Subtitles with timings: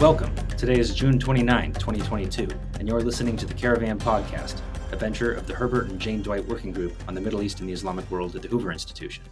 [0.00, 0.34] Welcome.
[0.58, 4.60] Today is June 29, 2022, and you're listening to the Caravan Podcast,
[4.92, 7.68] a venture of the Herbert and Jane Dwight Working Group on the Middle East and
[7.68, 9.24] the Islamic World at the Hoover Institution.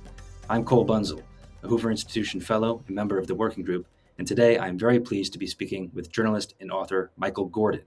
[0.48, 1.22] I'm Cole Bunzel,
[1.62, 4.98] a Hoover Institution Fellow and member of the Working Group, and today I am very
[4.98, 7.82] pleased to be speaking with journalist and author Michael Gordon.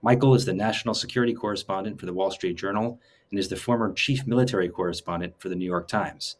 [0.00, 2.98] Michael is the national security correspondent for the Wall Street Journal
[3.30, 6.36] and is the former chief military correspondent for the New York Times.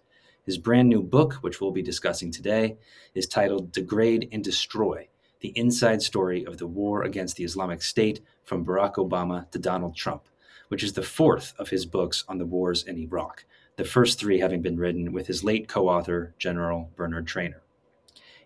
[0.47, 2.79] His brand new book, which we'll be discussing today,
[3.15, 5.09] is titled Degrade and Destroy
[5.45, 9.95] The Inside Story of the War Against the Islamic State from Barack Obama to Donald
[9.95, 10.31] Trump,
[10.69, 13.45] which is the fourth of his books on the wars in Iraq,
[13.77, 17.61] the first three having been written with his late co author, General Bernard Trainor.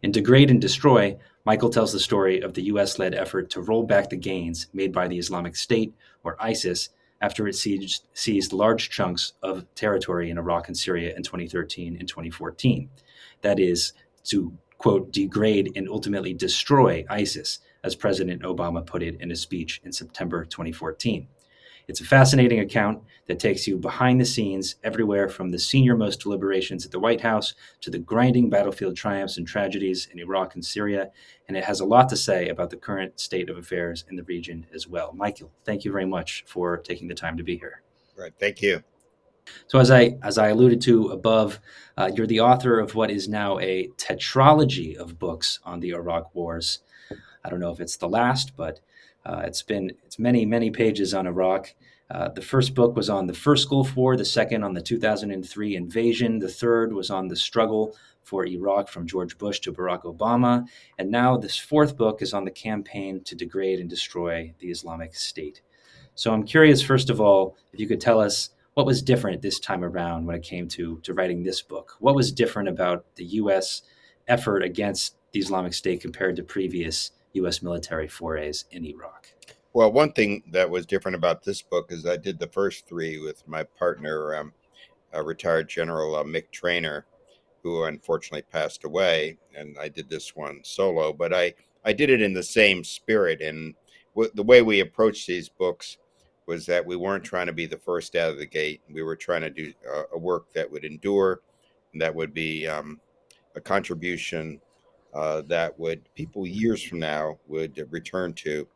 [0.03, 3.85] In Degrade and Destroy, Michael tells the story of the US led effort to roll
[3.85, 5.95] back the gains made by the Islamic State,
[6.25, 6.89] or ISIS,
[7.21, 12.09] after it seized, seized large chunks of territory in Iraq and Syria in 2013 and
[12.09, 12.91] 2014.
[13.43, 13.93] That is,
[14.25, 19.81] to quote, degrade and ultimately destroy ISIS, as President Obama put it in a speech
[19.85, 21.29] in September 2014.
[21.89, 26.21] It's a fascinating account that takes you behind the scenes everywhere from the senior most
[26.21, 30.65] deliberations at the White House to the grinding battlefield triumphs and tragedies in Iraq and
[30.65, 31.11] Syria.
[31.49, 34.25] And it has a lot to say about the current state of affairs in the
[34.25, 35.15] region as well.
[35.15, 37.83] Michael, thank you very much for taking the time to be here.
[38.15, 38.33] Right.
[38.39, 38.83] Thank you.
[39.67, 41.61] So, as I as I alluded to above,
[41.97, 46.35] uh, you're the author of what is now a tetralogy of books on the Iraq
[46.35, 46.81] Wars.
[47.45, 48.81] I don't know if it's the last, but
[49.25, 51.75] uh, it's been it's many many pages on Iraq.
[52.11, 55.77] Uh, the first book was on the first Gulf War, the second on the 2003
[55.77, 60.67] invasion, the third was on the struggle for Iraq from George Bush to Barack Obama,
[60.99, 65.15] and now this fourth book is on the campaign to degrade and destroy the Islamic
[65.15, 65.61] State.
[66.15, 69.59] So I'm curious, first of all, if you could tell us what was different this
[69.59, 71.97] time around when it came to to writing this book.
[71.99, 73.83] What was different about the U.S.
[74.29, 77.61] effort against the Islamic State compared to previous U.S.
[77.61, 79.33] military forays in Iraq?
[79.73, 83.19] Well, one thing that was different about this book is I did the first three
[83.19, 84.53] with my partner, um,
[85.25, 87.05] retired General uh, Mick Trainor,
[87.65, 91.13] who unfortunately passed away, and I did this one solo.
[91.13, 91.53] But I
[91.85, 93.75] I did it in the same spirit, and
[94.15, 95.99] w- the way we approach these books
[96.49, 98.81] was that we weren't trying to be the first out of the gate.
[98.91, 101.43] We were trying to do uh, a work that would endure,
[101.95, 103.01] that would be um,
[103.55, 104.59] a contribution
[105.13, 108.67] uh, that would people years from now would return to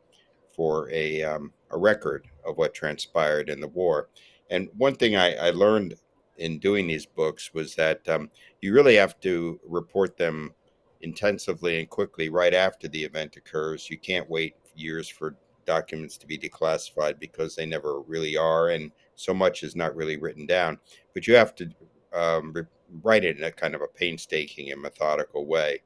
[0.54, 4.10] for a um, a record of what transpired in the war.
[4.50, 5.94] And one thing I, I learned
[6.36, 8.30] in doing these books was that um,
[8.60, 10.52] you really have to report them
[11.00, 13.88] intensively and quickly right after the event occurs.
[13.88, 18.90] You can't wait years for documents to be declassified because they never really are, and
[19.14, 20.78] so much is not really written down.
[21.14, 21.70] But you have to
[22.12, 22.64] um, re-
[23.02, 25.82] write it in a kind of a painstaking and methodical way.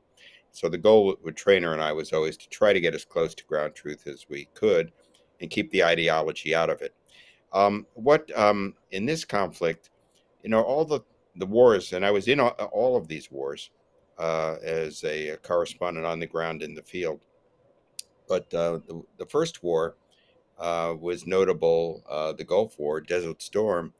[0.52, 3.34] So the goal with Trainor and I was always to try to get as close
[3.34, 4.90] to ground truth as we could
[5.40, 6.94] and keep the ideology out of it.
[7.52, 9.90] Um, what um, in this conflict,
[10.42, 11.00] you know, all the
[11.36, 13.70] the wars, and I was in all, all of these wars
[14.18, 17.20] uh, as a, a, correspondent on the ground in the field.
[18.28, 19.96] But uh, the, the, first war
[20.58, 23.92] uh, was notable, uh, the Gulf War, Desert Storm,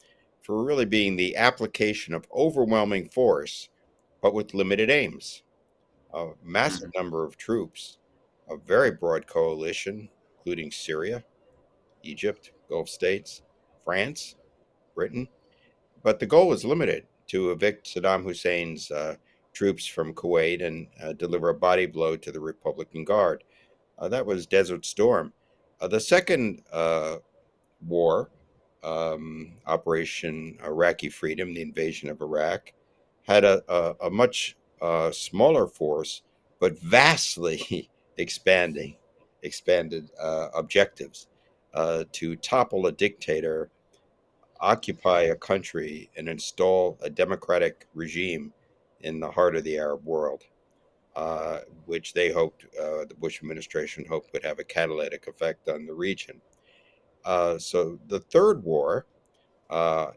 [0.43, 3.69] for really being the application of overwhelming force,
[4.21, 5.43] but with limited aims
[6.17, 7.99] a massive number of troops,
[8.51, 11.23] a very broad coalition, including Syria,
[12.03, 13.43] Egypt, Gulf states,
[13.85, 14.37] France,
[14.95, 15.29] Britain.
[16.03, 19.17] But the goal was limited to evict Saddam Hussein's uh,
[19.53, 23.45] troops from Kuwait and uh, deliver a body blow to the Republican Guard.
[23.99, 25.33] Uh, that was Desert Storm.
[25.81, 27.17] Uh, the second uh,
[27.87, 28.31] war,
[28.83, 32.73] um, Operation Iraqi Freedom, the invasion of Iraq,
[33.23, 34.57] had a, a, a much
[35.11, 36.23] smaller force,
[36.61, 38.97] but vastly expanding,
[39.43, 40.11] expanded
[40.55, 41.27] objectives
[42.13, 43.71] to topple a dictator,
[44.61, 48.53] occupy a country, and install a democratic regime
[49.01, 50.45] in the heart of the Arab world,
[51.17, 55.87] uh, which they hoped, uh, the Bush administration hoped would have a catalytic effect on
[55.87, 56.43] the region.
[57.25, 59.07] Uh, so the third war,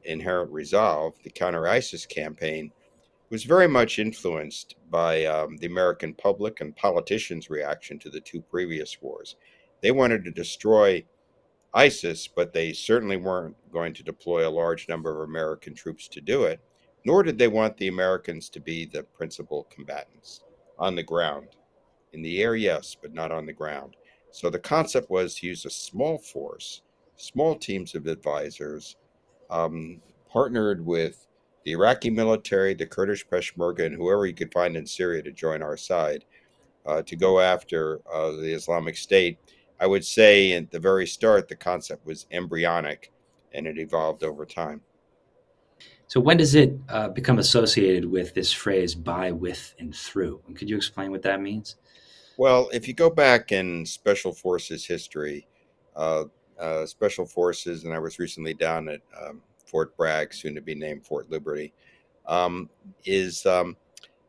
[0.03, 2.71] Inherent Resolve, the counter ISIS campaign,
[3.29, 8.41] was very much influenced by um, the American public and politicians' reaction to the two
[8.41, 9.37] previous wars.
[9.81, 11.05] They wanted to destroy
[11.73, 16.19] ISIS, but they certainly weren't going to deploy a large number of American troops to
[16.19, 16.59] do it,
[17.05, 20.41] nor did they want the Americans to be the principal combatants
[20.79, 21.49] on the ground.
[22.13, 23.95] In the air, yes, but not on the ground.
[24.31, 26.81] So the concept was to use a small force,
[27.17, 28.95] small teams of advisors,
[29.49, 31.27] um, partnered with
[31.65, 35.61] the Iraqi military, the Kurdish Peshmerga, and whoever you could find in Syria to join
[35.61, 36.25] our side
[36.85, 39.37] uh, to go after uh, the Islamic State.
[39.79, 43.11] I would say at the very start, the concept was embryonic
[43.53, 44.81] and it evolved over time.
[46.09, 50.41] So, when does it uh, become associated with this phrase by, with, and through?
[50.47, 51.75] And could you explain what that means?
[52.35, 55.47] Well, if you go back in Special Forces history,
[55.95, 56.23] uh,
[56.59, 60.73] uh, Special Forces, and I was recently down at um, Fort Bragg, soon to be
[60.73, 61.73] named Fort Liberty,
[62.25, 62.71] um,
[63.05, 63.77] is um,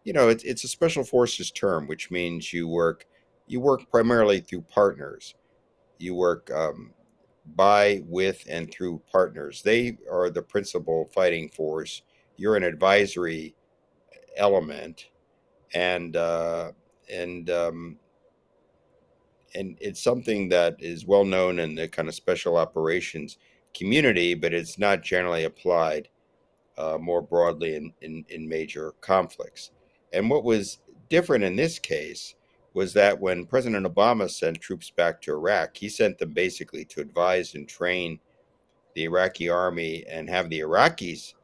[0.04, 3.06] you know it's, it's a Special Forces term, which means you work
[3.46, 5.34] you work primarily through partners.
[5.96, 6.92] You work um,
[7.56, 9.62] by, with, and through partners.
[9.62, 12.02] They are the principal fighting force.
[12.36, 13.54] You're an advisory
[14.36, 15.08] element,
[15.74, 16.72] and uh,
[17.12, 17.96] and um,
[19.54, 23.38] and it's something that is well known in the kind of special operations
[23.74, 26.08] community, but it's not generally applied
[26.78, 29.70] uh, more broadly in, in, in major conflicts.
[30.12, 30.78] And what was
[31.08, 32.34] different in this case
[32.72, 37.00] was that when President Obama sent troops back to Iraq, he sent them basically to
[37.00, 38.20] advise and train
[38.94, 41.34] the Iraqi army and have the Iraqis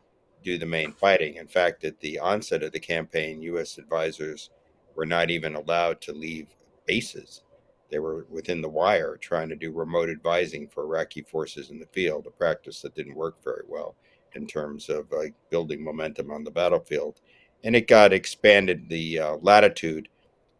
[0.42, 1.36] do the main fighting.
[1.36, 3.78] In fact, at the onset of the campaign, U.S.
[3.78, 4.50] advisors
[4.94, 6.54] were not even allowed to leave
[6.86, 7.42] bases.
[7.90, 11.86] They were within the wire trying to do remote advising for Iraqi forces in the
[11.86, 13.96] field, a practice that didn't work very well
[14.34, 15.12] in terms of
[15.50, 17.20] building momentum on the battlefield.
[17.64, 20.08] And it got expanded the uh, latitude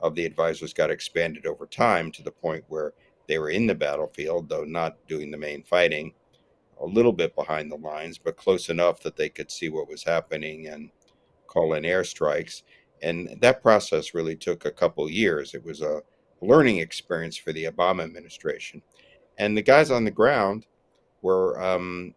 [0.00, 2.93] of the advisors got expanded over time to the point where
[3.28, 6.12] they were in the battlefield, though not doing the main fighting,
[6.81, 10.04] a little bit behind the lines, but close enough that they could see what was
[10.04, 10.90] happening and
[11.46, 12.62] call in airstrikes.
[13.02, 15.54] And that process really took a couple years.
[15.54, 16.02] It was a
[16.40, 18.82] learning experience for the Obama administration.
[19.38, 20.66] And the guys on the ground
[21.22, 22.14] were um,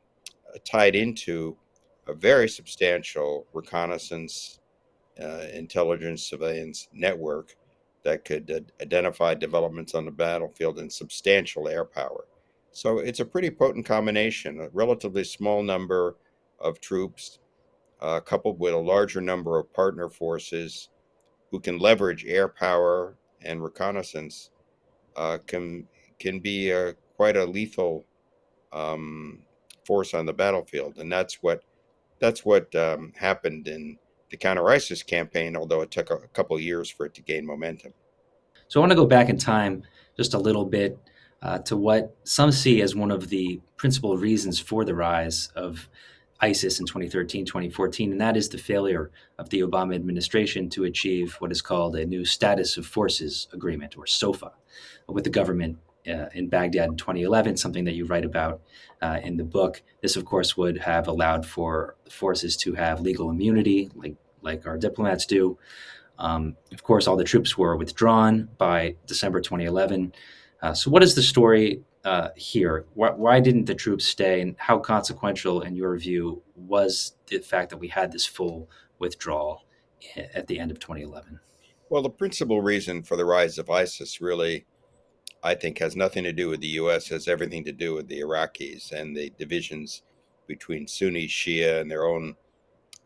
[0.65, 1.57] tied into
[2.07, 4.59] a very substantial reconnaissance,
[5.21, 7.55] uh, intelligence, surveillance network
[8.03, 12.25] that could uh, identify developments on the battlefield and substantial air power.
[12.71, 16.17] So it's a pretty potent combination, a relatively small number
[16.59, 17.39] of troops,
[18.01, 20.89] uh, coupled with a larger number of partner forces
[21.51, 24.51] who can leverage air power and reconnaissance,
[25.15, 25.87] uh, can
[26.19, 28.05] can be a, quite a lethal
[28.71, 29.39] um,
[29.85, 31.63] force on the battlefield, and that's what
[32.19, 33.97] that's what um, happened in
[34.29, 37.93] the counter ISIS campaign, although it took a, couple years for it to gain momentum.
[38.67, 39.83] So I want to go back in time
[40.15, 40.97] just a little bit
[41.41, 45.89] uh, to what some see as one of the principal reasons for the rise of
[46.41, 51.35] ISIS in 2013, 2014, and that is the failure of the Obama administration to achieve
[51.39, 54.51] what is called a new Status of Forces Agreement, or SOFA,
[55.07, 58.61] with the government uh, in Baghdad in 2011, something that you write about
[59.01, 59.81] uh, in the book.
[60.01, 64.77] This, of course, would have allowed for forces to have legal immunity, like like our
[64.77, 65.57] diplomats do.
[66.17, 70.13] Um, of course, all the troops were withdrawn by December 2011.
[70.61, 72.85] Uh, so, what is the story uh, here?
[72.93, 77.69] Why, why, didn't the troops stay, and how consequential, in your view, was the fact
[77.69, 78.69] that we had this full
[78.99, 79.63] withdrawal
[80.33, 81.39] at the end of 2011?
[81.89, 84.65] Well, the principal reason for the rise of ISIS really
[85.43, 87.07] I think has nothing to do with the U.S.
[87.09, 90.03] has everything to do with the Iraqis and the divisions
[90.47, 92.35] between Sunni, Shia, and their own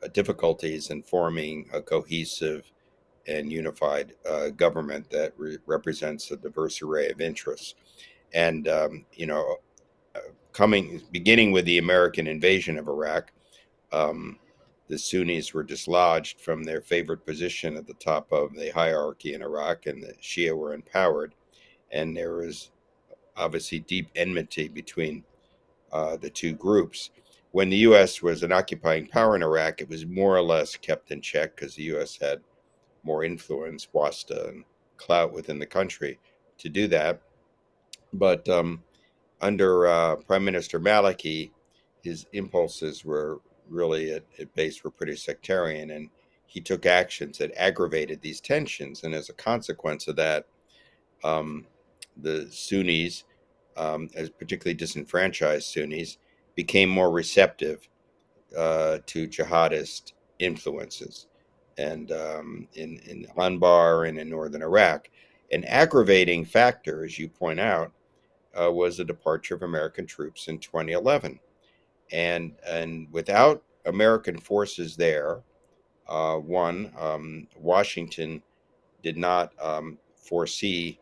[0.03, 2.71] uh, difficulties in forming a cohesive
[3.27, 7.75] and unified uh, government that re- represents a diverse array of interests.
[8.33, 9.57] And um, you know,
[10.15, 10.19] uh,
[10.53, 13.31] coming beginning with the American invasion of Iraq,
[13.91, 14.39] um,
[14.87, 19.41] the Sunnis were dislodged from their favorite position at the top of the hierarchy in
[19.41, 21.35] Iraq, and the Shia were empowered
[21.93, 22.71] and there was
[23.37, 25.23] obviously deep enmity between
[25.91, 27.11] uh, the two groups.
[27.51, 28.21] When the U.S.
[28.21, 31.75] was an occupying power in Iraq, it was more or less kept in check because
[31.75, 32.17] the U.S.
[32.19, 32.41] had
[33.03, 34.63] more influence, wasta, and
[34.97, 36.19] clout within the country
[36.57, 37.21] to do that.
[38.11, 38.81] But um,
[39.41, 41.51] under uh, Prime Minister Maliki,
[42.03, 46.09] his impulses were really at, at base were pretty sectarian, and
[46.47, 49.03] he took actions that aggravated these tensions.
[49.03, 50.45] And as a consequence of that,
[51.23, 51.65] um,
[52.17, 53.23] the Sunnis,
[53.77, 56.17] um, as particularly disenfranchised Sunnis,
[56.55, 57.87] became more receptive
[58.57, 61.27] uh, to jihadist influences,
[61.77, 65.09] and um, in in Anbar and in northern Iraq,
[65.51, 67.91] an aggravating factor, as you point out,
[68.59, 71.39] uh, was the departure of American troops in 2011,
[72.11, 75.41] and and without American forces there,
[76.07, 78.41] uh, one um, Washington
[79.01, 80.99] did not um, foresee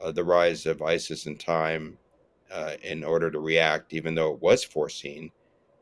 [0.00, 1.98] uh, the rise of ISIS in time
[2.52, 5.30] uh, in order to react, even though it was foreseen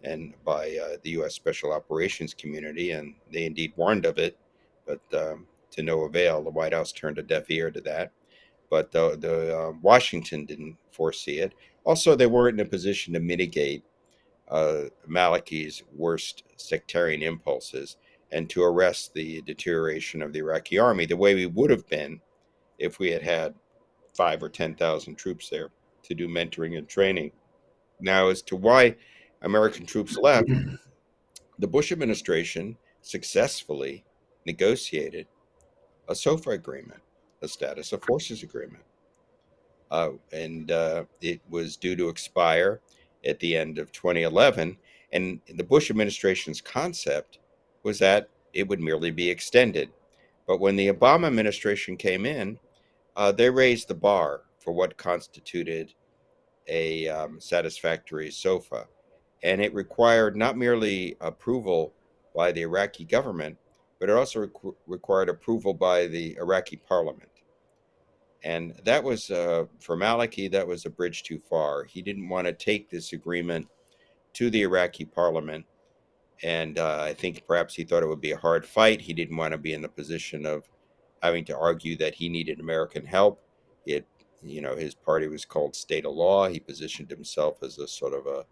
[0.03, 1.35] and by uh, the U.S.
[1.35, 4.39] Special Operations community, and they indeed warned of it.
[4.87, 5.47] But um,
[5.77, 6.43] to no avail.
[6.43, 8.13] The White House turned a deaf ear to that,
[8.71, 11.55] but the, the uh, Washington didn't foresee it.
[11.85, 13.85] Also, they weren't in a position to mitigate
[14.49, 17.97] uh, Maliki's worst sectarian impulses
[18.33, 22.21] and to arrest the deterioration of the Iraqi army the way we would have been
[22.79, 23.55] if we had had
[24.17, 25.71] five or 10,000 troops there
[26.03, 27.33] to do mentoring and training.
[28.01, 28.97] Now, as to why
[29.43, 30.51] American troops left,
[31.59, 34.05] the Bush administration successfully
[34.47, 35.27] negotiated
[36.09, 37.01] a SOFA agreement,
[37.43, 38.83] a status of forces agreement.
[39.91, 42.81] Uh, and uh, it was due to expire
[43.25, 44.77] at the end of 2011.
[45.13, 47.39] And the Bush administration's concept
[47.83, 49.91] was that it would merely be extended.
[50.47, 52.59] But when the Obama administration came in,
[53.17, 55.95] uh, they raised the bar for what constituted
[56.69, 58.87] a um, satisfactory SOFA.
[59.43, 61.95] And it required not merely approval
[62.35, 63.57] by the Iraqi government,
[63.99, 67.31] but it also requ- required approval by the Iraqi parliament.
[68.43, 71.85] And that was, uh, for Maliki, that was a bridge too far.
[71.85, 73.67] He didn't want to take this agreement
[74.35, 75.65] to the Iraqi parliament.
[76.43, 79.01] And uh, I think perhaps he thought it would be a hard fight.
[79.01, 80.69] He didn't want to be in the position of
[81.23, 83.43] having to argue that he needed American help.
[83.87, 84.07] It,
[84.43, 86.49] you know, his party was called State of Law.
[86.49, 88.45] He positioned himself as a sort of a,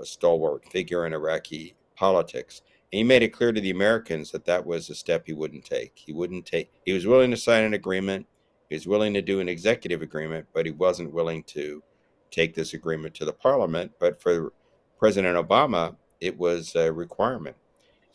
[0.00, 2.62] a stalwart figure in Iraqi politics.
[2.92, 5.64] And he made it clear to the Americans that that was a step he wouldn't
[5.64, 5.92] take.
[5.94, 6.70] He wouldn't take.
[6.86, 8.26] He was willing to sign an agreement.
[8.68, 11.82] He was willing to do an executive agreement, but he wasn't willing to
[12.30, 13.92] take this agreement to the parliament.
[13.98, 14.52] But for
[14.98, 17.56] President Obama, it was a requirement,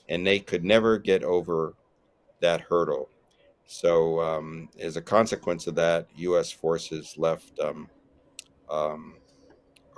[0.09, 1.75] and they could never get over
[2.41, 3.09] that hurdle.
[3.65, 6.51] So, um, as a consequence of that, U.S.
[6.51, 7.89] forces left um,
[8.70, 9.15] um,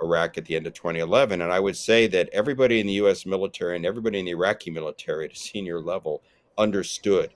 [0.02, 1.40] Iraq at the end of 2011.
[1.40, 3.26] And I would say that everybody in the U.S.
[3.26, 6.22] military and everybody in the Iraqi military at a senior level
[6.58, 7.32] understood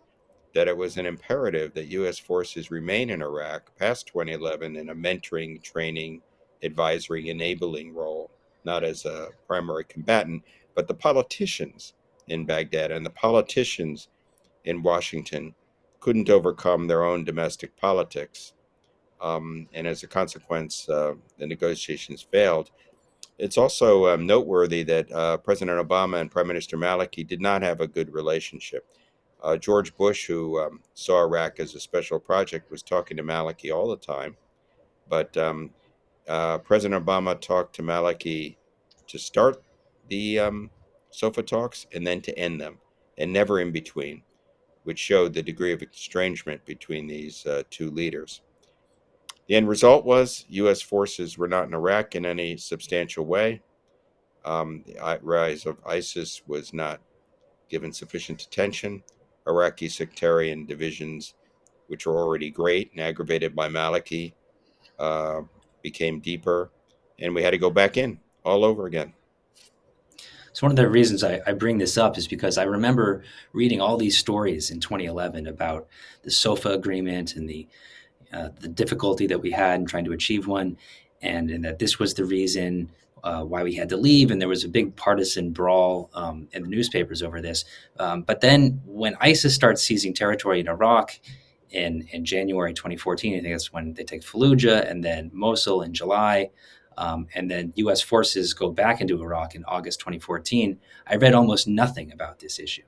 [0.55, 2.19] that it was an imperative that U.S.
[2.19, 6.23] forces remain in Iraq past 2011 in a mentoring, training,
[6.63, 8.31] advisory, enabling role,
[8.65, 10.43] not as a primary combatant,
[10.75, 11.95] but the politicians
[12.29, 14.09] in Baghdad and the politicians
[14.65, 15.55] in Washington
[16.01, 18.55] couldn't overcome their own domestic politics.
[19.21, 22.71] Um, and as a consequence, uh, the negotiations failed.
[23.39, 27.81] It's also um, noteworthy that uh, President Obama and Prime Minister Maliki did not have
[27.81, 28.87] a good relationship.
[29.43, 33.75] Uh, George Bush, who um, saw Iraq as a special project, was talking to Maliki
[33.75, 34.37] all the time.
[35.09, 35.71] But um,
[36.29, 38.57] uh, President Obama talked to Maliki
[39.07, 39.63] to start
[40.09, 40.71] the um,
[41.11, 42.79] SOFA talks and then to end them,
[43.17, 44.23] and never in between
[44.85, 48.43] which showed the degree of estrangement between these uh, two leaders.
[49.47, 50.81] The end result was U.S.
[50.81, 53.63] forces were not in Iraq in any substantial way.
[54.45, 57.01] Um, the rise of ISIS was not
[57.69, 59.03] given sufficient attention.
[59.47, 61.35] Iraqi sectarian divisions,
[61.89, 64.33] which were already great and aggravated by Maliki,
[64.99, 65.41] uh,
[65.83, 66.71] became deeper,
[67.19, 69.13] and we had to go back in all over again.
[70.53, 73.81] So one of the reasons I, I, bring this up is because I remember reading
[73.81, 75.87] all these stories in 2011 about
[76.23, 77.69] the SOFA agreement and the
[78.33, 80.77] uh, the difficulty that we had in trying to achieve one,
[81.21, 82.89] and, and that this was the reason
[83.25, 86.63] uh, why we had to leave, and there was a big partisan brawl um, in
[86.63, 87.65] the newspapers over this.
[87.99, 91.19] Um, but then when ISIS starts seizing territory in Iraq
[91.71, 95.93] in in January 2014, I think that's when they take Fallujah and then Mosul in
[95.93, 96.51] July.
[97.01, 98.03] Um, and then U.S.
[98.03, 100.79] forces go back into Iraq in August 2014.
[101.07, 102.85] I read almost nothing about this issue,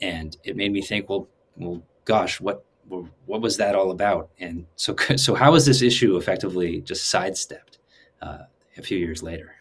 [0.00, 4.30] and it made me think, well, well, gosh, what what was that all about?
[4.40, 7.78] And so, so how was this issue effectively just sidestepped
[8.20, 8.38] uh,
[8.76, 9.54] a few years later?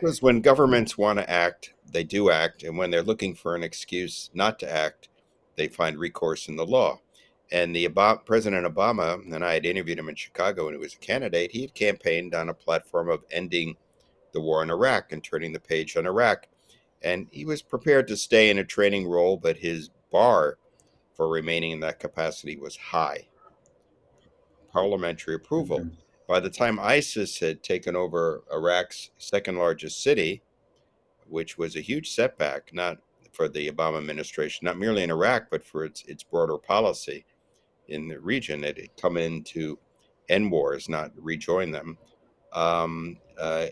[0.00, 3.62] Because when governments want to act, they do act, and when they're looking for an
[3.62, 5.08] excuse not to act,
[5.54, 7.00] they find recourse in the law.
[7.50, 10.94] And the Obama, President Obama, and I had interviewed him in Chicago when he was
[10.94, 13.76] a candidate, he had campaigned on a platform of ending
[14.32, 16.46] the war in Iraq and turning the page on Iraq.
[17.02, 20.58] And he was prepared to stay in a training role, but his bar
[21.14, 23.28] for remaining in that capacity was high
[24.72, 25.80] parliamentary approval.
[25.80, 25.94] Mm-hmm.
[26.26, 30.42] By the time ISIS had taken over Iraq's second largest city,
[31.26, 32.98] which was a huge setback, not
[33.32, 37.24] for the Obama administration, not merely in Iraq, but for its, its broader policy,
[37.88, 39.78] in the region that had come in to
[40.28, 41.98] end wars, not rejoin them.
[42.52, 43.66] Um, uh,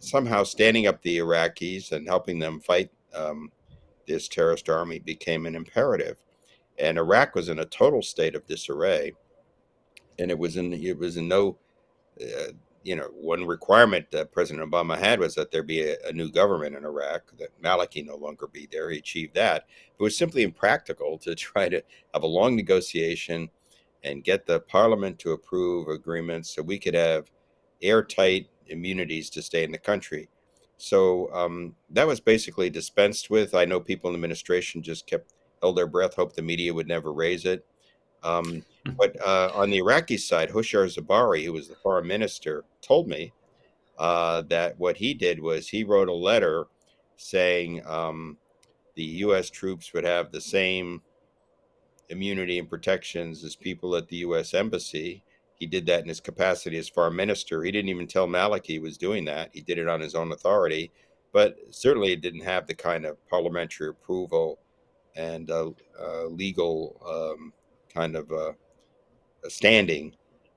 [0.00, 3.50] somehow standing up the Iraqis and helping them fight um,
[4.06, 6.18] this terrorist army became an imperative.
[6.78, 9.12] And Iraq was in a total state of disarray,
[10.18, 11.58] and it was in it was in no
[12.20, 12.52] uh,
[12.84, 16.30] you know, one requirement that President Obama had was that there be a, a, new
[16.30, 18.90] government in Iraq, that Maliki no longer be there.
[18.90, 19.66] He achieved that.
[19.98, 23.48] It was simply impractical to try to have a long negotiation
[24.04, 27.30] and get the parliament to approve agreements so we could have
[27.82, 30.28] airtight immunities to stay in the country.
[30.76, 33.54] So um, that was basically dispensed with.
[33.54, 36.88] I know people in the administration just kept held their breath, hoped the media would
[36.88, 37.64] never raise it.
[38.24, 38.92] Um, hmm.
[38.98, 43.32] but uh, on the Iraqi side, Hoshyar Zebari, who was the foreign minister, told me
[43.98, 46.66] uh, that what he did was he wrote a letter
[47.16, 48.36] saying um,
[48.94, 49.50] the U.S.
[49.50, 51.02] troops would have the same
[52.08, 54.54] immunity and protections as people at the U.S.
[54.54, 55.24] embassy.
[55.58, 57.62] He did that in his capacity as foreign minister.
[57.62, 59.50] He didn't even tell Maliki he was doing that.
[59.52, 60.90] He did it on his own authority,
[61.32, 64.58] but certainly it didn't have the kind of parliamentary approval
[65.14, 67.52] and uh, uh, legal um,
[67.94, 68.52] kind of uh,
[69.48, 70.14] standing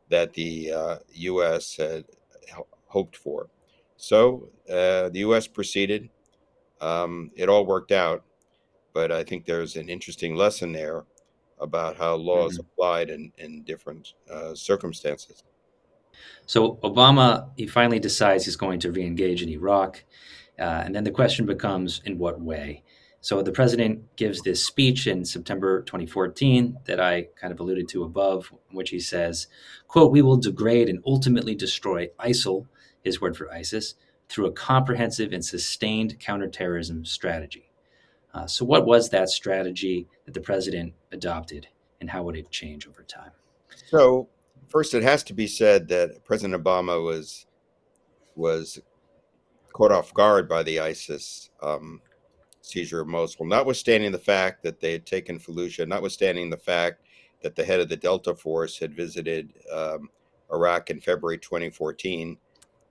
[0.10, 0.72] that the
[1.13, 1.80] U.S.
[1.80, 2.01] Uh,
[2.50, 3.50] had hoped for.
[3.98, 5.48] So uh, the U.S.
[5.48, 6.10] proceeded.
[6.82, 8.24] Um, it all worked out,
[8.94, 11.06] but I think there's an interesting lesson there
[11.60, 12.62] about how laws mm-hmm.
[12.62, 15.44] applied in, in different uh, circumstances.
[16.46, 20.04] So Obama, he finally decides he's going to re-engage in Iraq,
[20.60, 22.84] uh, and then the question becomes, in what way?
[23.25, 28.03] So the president gives this speech in September 2014 that I kind of alluded to
[28.03, 29.48] above, in which he says,
[29.88, 32.67] quote, we will degrade and ultimately destroy ISIL,
[33.01, 33.96] his word for ISIS,
[34.29, 37.72] through a comprehensive and sustained counterterrorism strategy.
[38.32, 41.65] Uh, so what was that strategy that the president adopted
[42.00, 43.32] and how would it change over time?
[43.88, 44.29] So
[44.67, 47.48] first it has to be said that President Obama was
[48.36, 48.79] was
[49.74, 52.01] caught off guard by the ISIS um,
[52.65, 57.01] seizure of Mosul, notwithstanding the fact that they had taken Fallujah, notwithstanding the fact
[57.41, 60.10] that the head of the Delta Force had visited um,
[60.51, 62.38] Iraq in February 2014,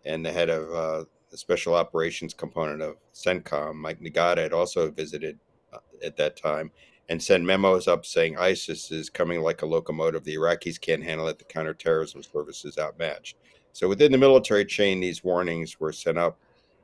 [0.04, 4.90] and the head of uh, the Special Operations component of CENTCOM, Mike Nagata, had also
[4.90, 5.38] visited
[5.73, 6.71] uh, at that time
[7.09, 10.25] and sent memos up saying ISIS is coming like a locomotive.
[10.25, 11.38] The Iraqis can't handle it.
[11.38, 13.37] The counterterrorism service is outmatched.
[13.72, 16.38] So within the military chain, these warnings were sent up,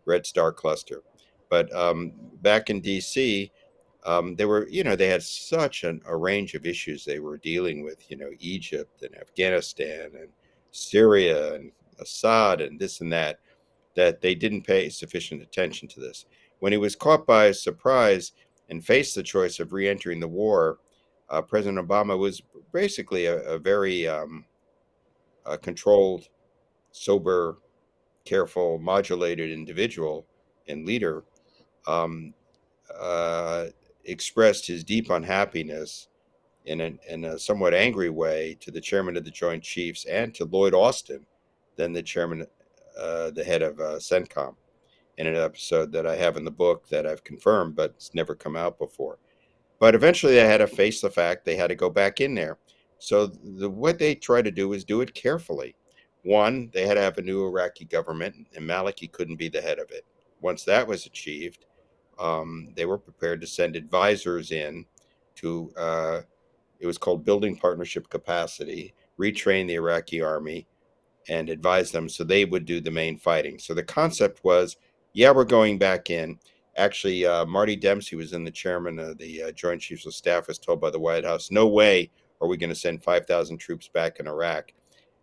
[0.05, 1.03] Red Star Cluster.
[1.51, 3.53] But um, back in D.C.,
[4.07, 7.37] um, they were, you know, they had such an, a range of issues they were
[7.37, 10.29] dealing with, you know, Egypt and Afghanistan and
[10.71, 13.41] Syria and Assad and this and that,
[13.97, 16.25] that they didn't pay sufficient attention to this.
[16.61, 18.33] When he was caught by surprise
[18.71, 20.79] and faced the choice of re entering the war,
[21.29, 22.41] uh, President Obama was
[22.73, 24.45] basically a, a very um,
[25.45, 26.29] a controlled,
[26.93, 27.59] sober,
[28.25, 30.27] careful, modulated individual
[30.69, 31.25] and leader
[31.87, 32.35] um,
[32.99, 33.67] uh,
[34.05, 36.09] expressed his deep unhappiness
[36.67, 40.35] in a, in a somewhat angry way to the chairman of the Joint Chiefs and
[40.35, 41.25] to Lloyd Austin,
[41.77, 42.47] then the chairman,
[42.99, 44.55] uh, the head of uh, CENTCOM,
[45.19, 48.35] in an episode that I have in the book that I've confirmed, but it's never
[48.35, 49.19] come out before.
[49.79, 52.59] But eventually, they had to face the fact they had to go back in there.
[52.99, 55.75] So the, what they try to do is do it carefully.
[56.23, 59.79] One, they had to have a new Iraqi government, and Maliki couldn't be the head
[59.79, 60.05] of it.
[60.43, 61.65] Once that was achieved,
[62.21, 64.85] um, they were prepared to send advisors in
[65.37, 66.21] to, uh,
[66.79, 70.67] it was called Building Partnership Capacity, retrain the Iraqi army,
[71.29, 73.59] and advise them so they would do the main fighting.
[73.59, 74.77] So the concept was,
[75.13, 76.39] yeah, we're going back in.
[76.77, 80.49] Actually, uh, Marty Dempsey was in the chairman of the uh, Joint Chiefs of Staff,
[80.49, 83.89] was told by the White House, no way are we going to send 5,000 troops
[83.89, 84.73] back in Iraq.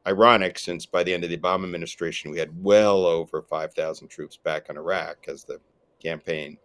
[0.05, 4.37] Ironic, since by the end of the Obama administration, we had well over 5,000 troops
[4.37, 5.59] back in Iraq as the
[6.01, 6.57] campaign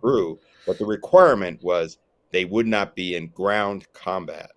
[0.00, 1.98] grew, but the requirement was
[2.30, 4.50] they would not be in ground combat.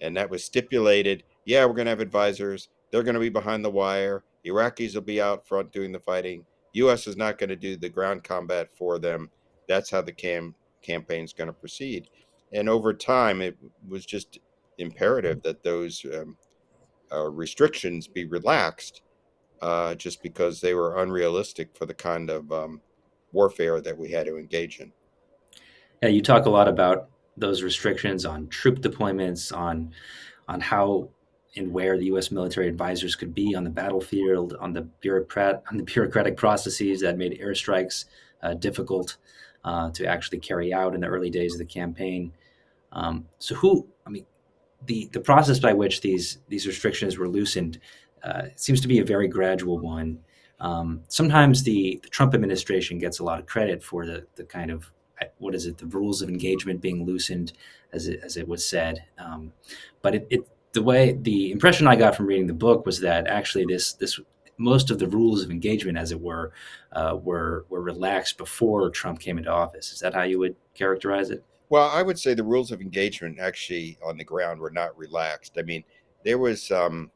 [0.00, 1.24] And that was stipulated.
[1.44, 2.68] Yeah, we're going to have advisors.
[2.90, 4.24] They're going to be behind the wire.
[4.46, 6.44] Iraqis will be out front doing the fighting.
[6.74, 7.06] U.S.
[7.06, 9.30] is not going to do the ground combat for them.
[9.68, 12.08] That's how the cam campaign is going to proceed.
[12.52, 13.56] And over time, it
[13.88, 14.38] was just
[14.78, 16.36] imperative that those um,
[17.10, 19.02] uh, restrictions be relaxed,
[19.62, 22.80] uh, just because they were unrealistic for the kind of um,
[23.36, 24.92] warfare that we had to engage in.
[26.02, 29.92] Yeah, you talk a lot about those restrictions on troop deployments, on
[30.48, 31.10] on how
[31.56, 32.30] and where the U.S.
[32.30, 37.16] military advisors could be on the battlefield, on the bureaucrat on the bureaucratic processes that
[37.16, 38.06] made airstrikes
[38.42, 39.16] uh, difficult
[39.64, 42.32] uh, to actually carry out in the early days of the campaign.
[42.92, 43.86] Um, so, who?
[44.06, 44.26] I mean,
[44.86, 47.80] the the process by which these these restrictions were loosened
[48.22, 50.18] uh, seems to be a very gradual one.
[50.58, 54.70] Um, sometimes the, the, Trump administration gets a lot of credit for the, the kind
[54.70, 54.90] of
[55.38, 57.52] what is it the rules of engagement being loosened
[57.92, 59.52] as it, as it was said um,
[60.02, 63.26] but it, it, the way the impression I got from reading the book was that
[63.26, 64.20] actually this this
[64.58, 66.52] most of the rules of engagement, as it were,
[66.92, 69.92] uh, were were relaxed before Trump came into office.
[69.92, 71.42] Is that how you would characterize it?
[71.68, 75.54] Well, I would say the rules of engagement actually on the ground were not relaxed.
[75.58, 75.82] I mean,
[76.24, 77.10] there was, um,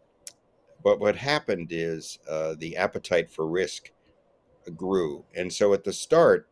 [0.83, 3.91] but what happened is uh, the appetite for risk
[4.77, 6.49] grew, and so at the start,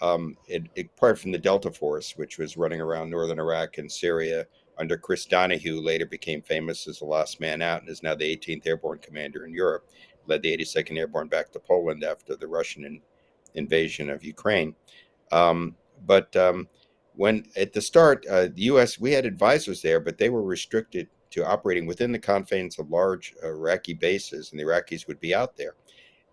[0.00, 3.90] um, it, it, apart from the Delta Force, which was running around northern Iraq and
[3.90, 4.46] Syria
[4.78, 8.36] under Chris Donahue, later became famous as the last man out and is now the
[8.36, 9.88] 18th Airborne Commander in Europe,
[10.26, 13.00] led the 82nd Airborne back to Poland after the Russian in,
[13.54, 14.74] invasion of Ukraine.
[15.30, 16.68] Um, but um,
[17.14, 18.98] when at the start, uh, the U.S.
[18.98, 23.34] we had advisors there, but they were restricted to operating within the confines of large
[23.42, 25.74] Iraqi bases, and the Iraqis would be out there.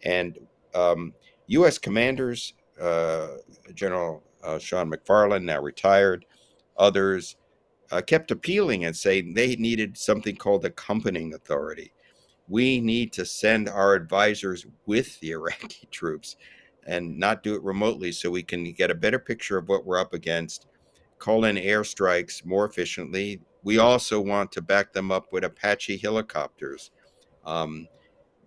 [0.03, 0.37] And
[0.75, 1.13] um,
[1.47, 1.79] U.S.
[1.79, 3.29] commanders, uh,
[3.73, 6.25] General uh, Sean MacFarland, now retired,
[6.77, 7.35] others
[7.91, 11.91] uh, kept appealing and saying they needed something called accompanying authority.
[12.47, 16.35] We need to send our advisors with the Iraqi troops
[16.85, 19.99] and not do it remotely so we can get a better picture of what we're
[19.99, 20.67] up against
[21.17, 23.39] call in airstrikes more efficiently.
[23.63, 26.91] We also want to back them up with Apache helicopters.
[27.45, 27.87] Um,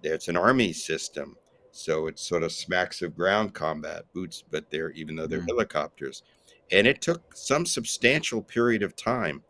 [0.02, 1.36] it's an army system,
[1.70, 5.48] so it sort of smacks of ground combat boots, but they're even though they're mm.
[5.48, 6.22] helicopters.
[6.70, 9.42] And it took some substantial period of time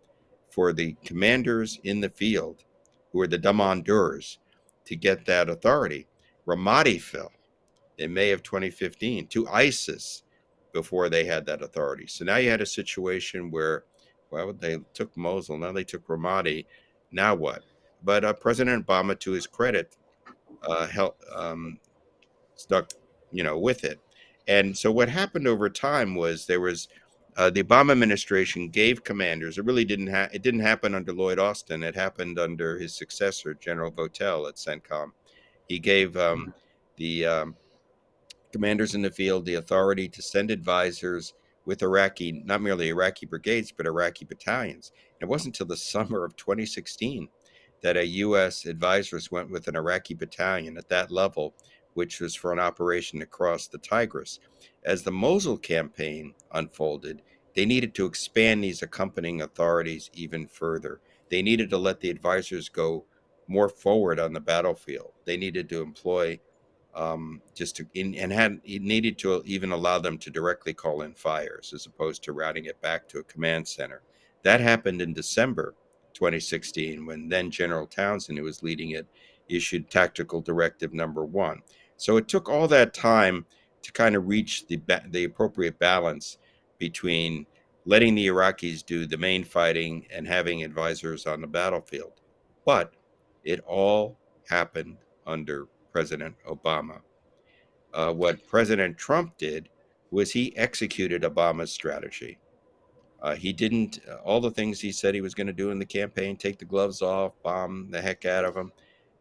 [0.51, 2.65] for the commanders in the field,
[3.13, 4.39] who are the demandeurs,
[4.85, 6.07] to get that authority.
[6.47, 7.33] Ramadi fell
[7.99, 10.23] in May of 2015 to ISIS
[10.73, 12.07] before they had that authority.
[12.07, 13.85] So now you had a situation where,
[14.59, 16.67] they took Mosul, now they took Ramadi.
[17.13, 17.65] Now what?
[18.03, 19.97] But uh, President Obama, to his credit,
[20.63, 21.79] uh, helped, um,
[22.55, 22.91] stuck,
[23.33, 23.99] you know, with it.
[24.47, 26.89] And so what happened over time was there was
[27.37, 29.59] uh, the Obama administration gave commanders.
[29.59, 30.09] It really didn't.
[30.09, 31.83] Ha- it didn't happen under Lloyd Austin.
[31.83, 35.11] It happened under his successor, General Votel at CENTCOM.
[35.69, 36.51] He gave um, mm-hmm.
[36.97, 37.57] the um,
[38.53, 43.73] commanders in the field the authority to send advisors with Iraqi, not merely Iraqi brigades,
[43.73, 44.93] but Iraqi battalions.
[45.21, 47.29] It wasn't until the summer of 2016
[47.83, 48.65] that a U.S.
[48.65, 51.55] advisors went with an Iraqi battalion at that level,
[51.93, 54.41] which was for an operation across the Tigris.
[54.85, 57.23] As the Mosul campaign unfolded,
[57.55, 61.01] they needed to expand these accompanying authorities even further.
[61.31, 63.05] They needed to let the advisors go
[63.47, 65.13] more forward on the battlefield.
[65.25, 66.41] They needed to employ
[66.95, 71.03] um, just to in, and had it needed to even allow them to directly call
[71.03, 74.03] in fires as opposed to routing it back to a command center.
[74.43, 75.75] That happened in December
[76.15, 79.07] 2016 when then General Townsend, who was leading it,
[79.49, 81.63] issued Tactical Directive Number One.
[81.97, 83.47] So it took all that time
[83.83, 86.39] to kind of reach the the appropriate balance
[86.79, 87.47] between
[87.85, 92.13] letting the Iraqis do the main fighting and having advisors on the battlefield.
[92.65, 92.95] But
[93.45, 97.01] it all happened under President Obama.
[97.95, 99.69] Uh, what President Trump did
[100.11, 102.37] was he executed Obama's strategy.
[103.23, 105.79] Uh, he didn't, uh, all the things he said he was going to do in
[105.79, 108.73] the campaign, take the gloves off, bomb the heck out of them,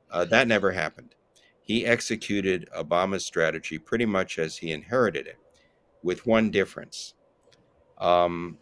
[0.10, 1.14] uh, that never happened.
[1.62, 5.38] He executed Obama's strategy pretty much as he inherited it,
[6.02, 7.14] with one difference.
[8.00, 8.58] Um,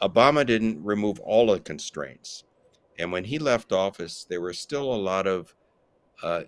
[0.00, 2.44] Obama didn't remove all the constraints.
[2.98, 5.54] And when he left office, there were still a lot of
[6.22, 6.42] uh,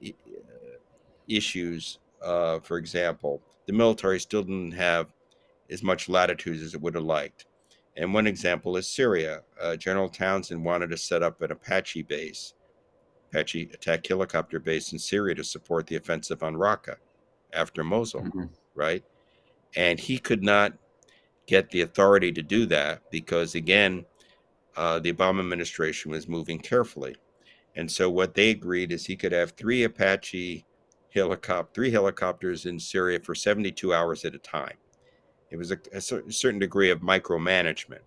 [1.29, 1.99] issues.
[2.23, 5.13] Uh, for example, the military still didn't have
[5.71, 7.47] as much latitude as it would have liked.
[7.97, 9.43] And one example is Syria.
[9.61, 12.55] Uh, General Townsend wanted to set up an Apache base,
[13.31, 16.97] Apache attack helicopter base in Syria to support the offensive on Raqqa
[17.53, 18.45] after Mosul, mm-hmm.
[18.75, 19.05] right?
[19.77, 20.73] And he could not
[21.47, 24.07] get the authority to do that because, again,
[24.77, 27.17] uh, the Obama administration was moving carefully.
[27.77, 30.65] And so what they agreed is he could have three Apache
[31.15, 34.77] helicopter, three helicopters in Syria for 72 hours at a time.
[35.51, 38.01] It was a, a certain degree of micromanagement.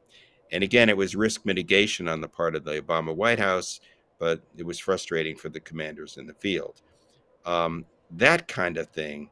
[0.52, 3.80] And again, it was risk mitigation on the part of the Obama White House,
[4.20, 6.82] but it was frustrating for the commanders in the field.
[7.46, 9.30] Um, that kind of thing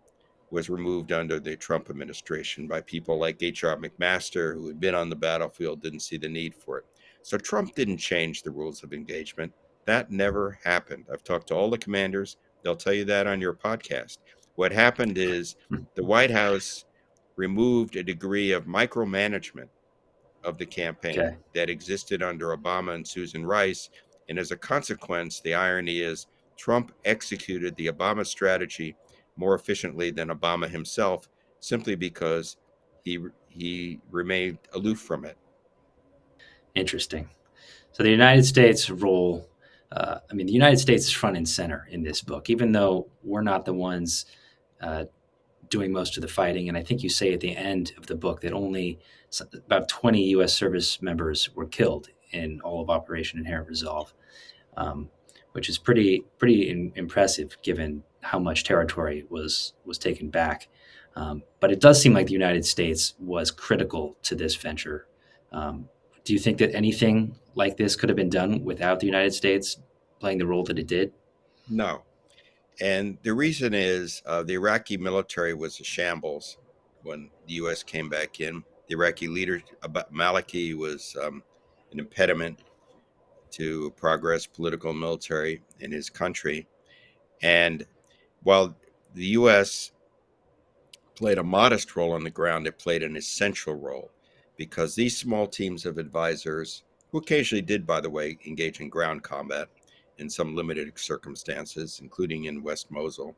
[0.51, 3.75] was removed under the Trump administration by people like H.R.
[3.77, 6.85] McMaster, who had been on the battlefield, didn't see the need for it.
[7.23, 9.51] So Trump didn't change the rules of engagement.
[9.85, 11.05] That never happened.
[11.11, 12.37] I've talked to all the commanders.
[12.63, 14.19] They'll tell you that on your podcast.
[14.55, 15.83] What happened is hmm.
[15.95, 16.85] the White House
[17.35, 19.69] removed a degree of micromanagement
[20.43, 21.37] of the campaign okay.
[21.53, 23.89] that existed under Obama and Susan Rice.
[24.29, 28.95] And as a consequence, the irony is Trump executed the Obama strategy
[29.35, 31.27] more efficiently than Obama himself,
[31.59, 32.57] simply because
[33.03, 33.19] he
[33.49, 35.37] he remained aloof from it.
[36.75, 37.29] Interesting.
[37.91, 39.47] So the United States role,
[39.93, 43.07] uh, I mean, the United States is front and center in this book, even though
[43.23, 44.25] we're not the ones
[44.81, 45.05] uh,
[45.69, 46.67] doing most of the fighting.
[46.67, 48.99] And I think you say at the end of the book that only
[49.53, 50.53] about 20 U.S.
[50.53, 54.13] service members were killed in all of Operation Inherent Resolve,
[54.77, 55.09] um,
[55.51, 60.69] which is pretty pretty in, impressive given how much territory was was taken back.
[61.15, 65.07] Um, but it does seem like the United States was critical to this venture.
[65.51, 65.87] Um,
[66.23, 69.77] do you think that anything like this could have been done without the United States
[70.19, 71.11] playing the role that it did?
[71.69, 72.03] No.
[72.81, 76.57] And the reason is uh, the Iraqi military was a shambles
[77.03, 77.83] when the U.S.
[77.83, 78.63] came back in.
[78.87, 79.61] The Iraqi leader,
[80.11, 81.43] Maliki, was um,
[81.91, 82.59] an impediment
[83.51, 86.67] to progress, political and military, in his country.
[87.41, 87.85] And
[88.41, 88.75] while
[89.13, 89.91] the U.S.
[91.15, 94.12] played a modest role on the ground, it played an essential role
[94.63, 99.21] because these small teams of advisors, who occasionally did, by the way, engage in ground
[99.21, 99.67] combat
[100.19, 103.35] in some limited circumstances, including in West Mosul,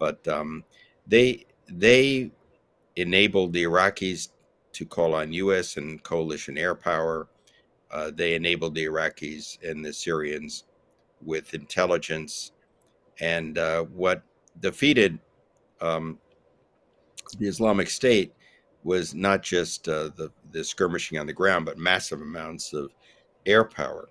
[0.00, 0.64] but um,
[1.06, 2.32] they they
[2.96, 4.30] enabled the Iraqis
[4.72, 5.76] to call on U.S.
[5.76, 7.28] and coalition air power.
[7.92, 10.64] Uh, they enabled the Iraqis and the Syrians
[11.22, 12.50] with intelligence,
[13.20, 14.24] and uh, what
[14.58, 15.20] defeated
[15.80, 16.18] um,
[17.38, 18.32] the Islamic State
[18.86, 22.92] was not just uh, the, the skirmishing on the ground, but massive amounts of
[23.44, 24.08] air power.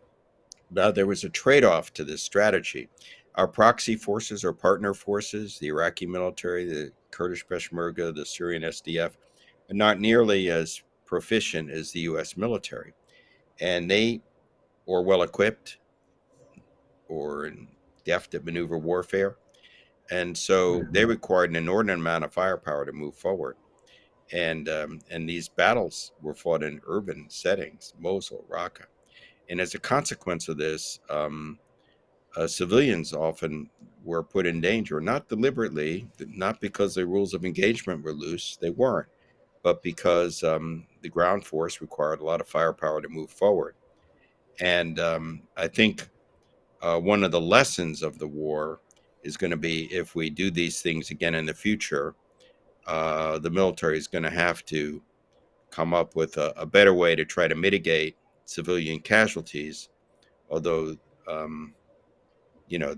[0.70, 2.90] Now, there was a trade off to this strategy.
[3.36, 9.12] Our proxy forces, our partner forces, the Iraqi military, the Kurdish Peshmerga, the Syrian SDF,
[9.70, 12.36] are not nearly as proficient as the U.S.
[12.36, 12.94] military.
[13.62, 14.22] And they
[14.86, 15.78] or well equipped
[17.08, 17.50] or
[18.04, 19.38] deft at maneuver warfare.
[20.12, 21.12] And so they mm-hmm.
[21.12, 23.56] required an inordinate amount of firepower to move forward
[24.32, 28.86] and um, and these battles were fought in urban settings, Mosul, Raqqa,
[29.50, 31.60] and as a consequence of this, um,
[32.36, 33.70] uh, civilians often
[34.04, 38.70] were put in danger, not deliberately, not because the rules of engagement were loose, they
[38.70, 39.08] weren't,
[39.64, 43.76] but because um, the ground force required a lot of firepower to move forward.
[44.60, 46.08] And um, I think
[46.82, 48.80] uh, one of the lessons of the war
[49.24, 52.16] is going to be if we do these things again in the future,
[52.88, 55.02] uh, the military is going to have to
[55.71, 59.89] come up with a, a, better way to try to mitigate civilian casualties.
[60.50, 60.95] Although,
[61.28, 61.74] um,
[62.67, 62.95] you know,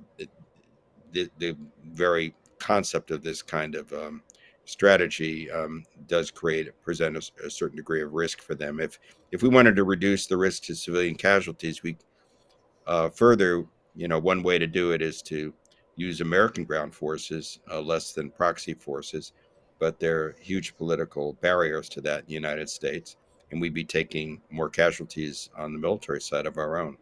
[1.11, 1.57] the, the,
[1.91, 4.21] very concept of this kind of um,
[4.65, 8.79] strategy um, does create present a, a, certain degree of risk for them.
[8.79, 8.99] If
[9.31, 11.97] if we wanted to reduce the risk to civilian casualties, we
[12.85, 15.53] uh, further, you know, one way to do it is to
[15.95, 19.33] use American ground forces uh, less than proxy forces
[19.79, 23.17] but there are huge political barriers to that in the United States,
[23.51, 26.97] and we'd be taking more casualties on the military side of our own.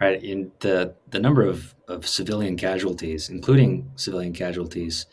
[0.00, 5.06] Right, in the the number of, of civilian casualties, including civilian casualties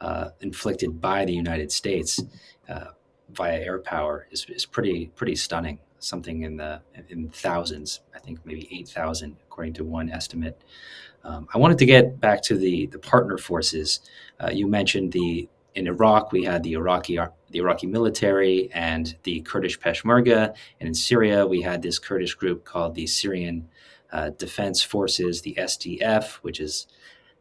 [0.00, 2.20] uh, inflicted by the United States
[2.68, 2.86] uh,
[3.30, 5.78] via air power, is, is pretty pretty stunning.
[6.00, 10.60] Something in the in thousands, I think maybe eight thousand, according to one estimate.
[11.24, 14.00] Um, I wanted to get back to the the partner forces.
[14.40, 17.18] Uh, you mentioned the in Iraq we had the Iraqi
[17.50, 22.64] the Iraqi military and the Kurdish Peshmerga, and in Syria we had this Kurdish group
[22.64, 23.68] called the Syrian
[24.12, 26.86] uh, Defense Forces, the SDF, which is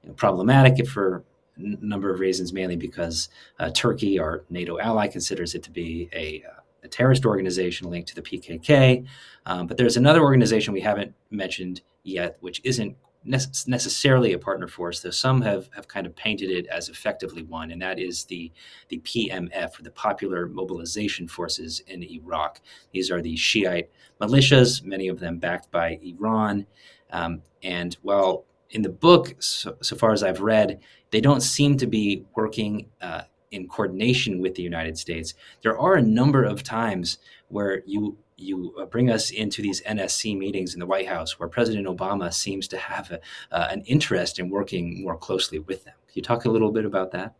[0.03, 1.23] you know, problematic for
[1.57, 6.09] a number of reasons, mainly because uh, Turkey, our NATO ally, considers it to be
[6.13, 9.05] a, uh, a terrorist organization linked to the PKK.
[9.45, 14.99] Um, but there's another organization we haven't mentioned yet, which isn't necessarily a partner force,
[14.99, 18.51] though some have, have kind of painted it as effectively one, and that is the,
[18.89, 22.61] the PMF, or the Popular Mobilization Forces in Iraq.
[22.93, 26.65] These are the Shiite militias, many of them backed by Iran.
[27.11, 30.79] Um, and while in the book, so, so, far as I've read,
[31.11, 35.95] they don't seem to be working uh, in coordination with the United States, there are
[35.95, 40.79] a number of times where you you uh, bring us into these NSC meetings in
[40.79, 43.19] the White House where President Obama seems to have a,
[43.51, 45.93] uh, an interest in working more closely with them.
[46.07, 47.35] Can you talk a little bit about that?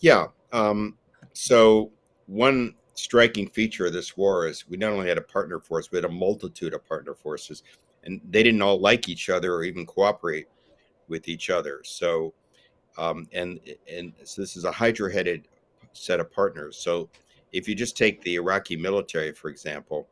[0.00, 0.26] Yeah.
[0.52, 0.98] Um,
[1.32, 1.92] so,
[2.26, 5.96] one striking feature of this war is we not only had a partner force, we
[5.96, 7.62] had a multitude of partner forces,
[8.04, 10.46] and they didn't all like each other or even cooperate
[11.08, 11.80] with each other.
[11.84, 12.34] So,
[12.98, 15.48] um, and and so this is a hydra-headed
[15.92, 16.76] set of partners.
[16.76, 17.08] So,
[17.52, 20.08] if you just take the Iraqi military, for example,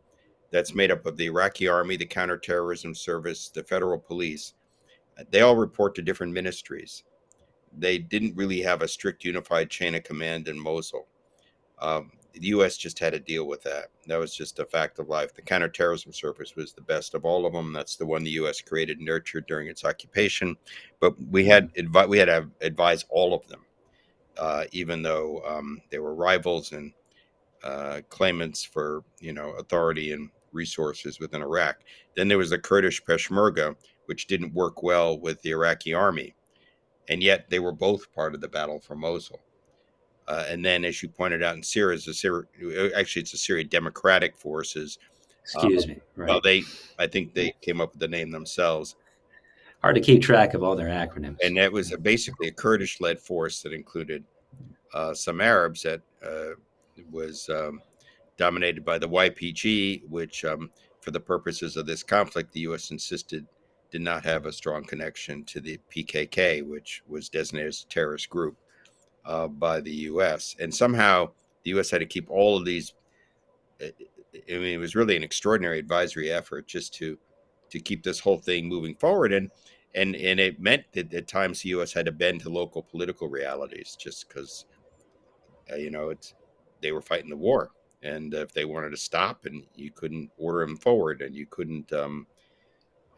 [0.50, 4.54] that's made up of the Iraqi army, the counterterrorism service, the federal police.
[5.30, 7.04] They all report to different ministries.
[7.76, 11.06] They didn't really have a strict unified chain of command in Mosul.
[11.78, 12.76] Um, the U.S.
[12.76, 13.86] just had to deal with that.
[14.06, 15.34] That was just a fact of life.
[15.34, 17.72] The counterterrorism service was the best of all of them.
[17.72, 18.60] That's the one the U.S.
[18.60, 20.56] created and nurtured during its occupation.
[21.00, 23.64] But we had advi- we had to advise all of them,
[24.38, 26.92] uh, even though um, they were rivals and
[27.64, 31.78] uh, claimants for you know authority and resources within Iraq.
[32.16, 36.34] Then there was the Kurdish Peshmerga, which didn't work well with the Iraqi army,
[37.08, 39.40] and yet they were both part of the battle for Mosul.
[40.28, 42.44] Uh, and then, as you pointed out in Syria, is a Syria,
[42.96, 44.98] actually it's a Syria Democratic Forces.
[45.42, 45.98] Excuse me.
[46.14, 46.28] Right.
[46.28, 46.62] Well, they,
[46.98, 48.94] I think they came up with the name themselves.
[49.82, 51.38] Hard to keep track of all their acronyms.
[51.42, 54.22] And that was a, basically a Kurdish-led force that included
[54.92, 56.50] uh, some Arabs that uh,
[57.10, 57.80] was um,
[58.40, 60.70] dominated by the YPG, which, um,
[61.02, 62.90] for the purposes of this conflict, the U.S.
[62.90, 63.46] insisted
[63.90, 68.30] did not have a strong connection to the PKK, which was designated as a terrorist
[68.30, 68.56] group
[69.26, 70.56] uh, by the U.S.
[70.58, 71.30] And somehow
[71.64, 71.90] the U.S.
[71.90, 72.94] had to keep all of these.
[73.82, 73.92] I
[74.48, 77.18] mean, it was really an extraordinary advisory effort just to
[77.70, 79.50] to keep this whole thing moving forward, and
[79.94, 81.92] and and it meant that at times the U.S.
[81.92, 84.64] had to bend to local political realities, just because
[85.70, 86.34] uh, you know it's
[86.80, 87.70] they were fighting the war,
[88.02, 91.92] and if they wanted to stop, and you couldn't order them forward, and you couldn't.
[91.92, 92.26] Um,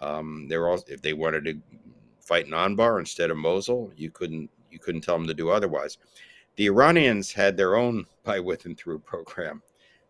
[0.00, 1.60] um, they were all if they wanted to
[2.20, 5.98] fight in Anbar instead of Mosul, you couldn't you couldn't tell them to do otherwise.
[6.56, 9.62] The Iranians had their own by with and through program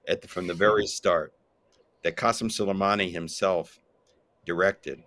[0.09, 1.33] at the, from the very start
[2.03, 3.79] that Qasem Soleimani himself
[4.45, 5.03] directed.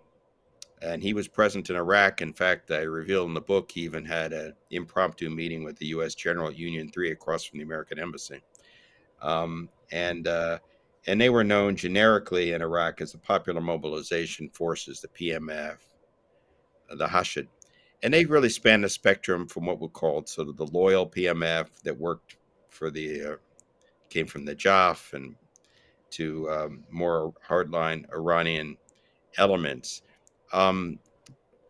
[0.81, 2.21] And he was present in Iraq.
[2.21, 5.87] In fact, I reveal in the book he even had an impromptu meeting with the
[5.87, 6.15] U.S.
[6.15, 8.41] General at Union 3 across from the American Embassy.
[9.25, 10.59] Um, and uh,
[11.07, 15.77] and they were known generically in Iraq as the Popular Mobilization Forces, the PMF,
[16.89, 17.47] the Hashid
[18.05, 21.67] and they really spanned the spectrum from what we called sort of the loyal PMF
[21.83, 22.37] that worked
[22.69, 23.35] for the uh,
[24.09, 25.35] came from the Najaf and
[26.11, 28.77] to um, more hardline Iranian
[29.39, 30.03] elements.
[30.53, 30.99] Um,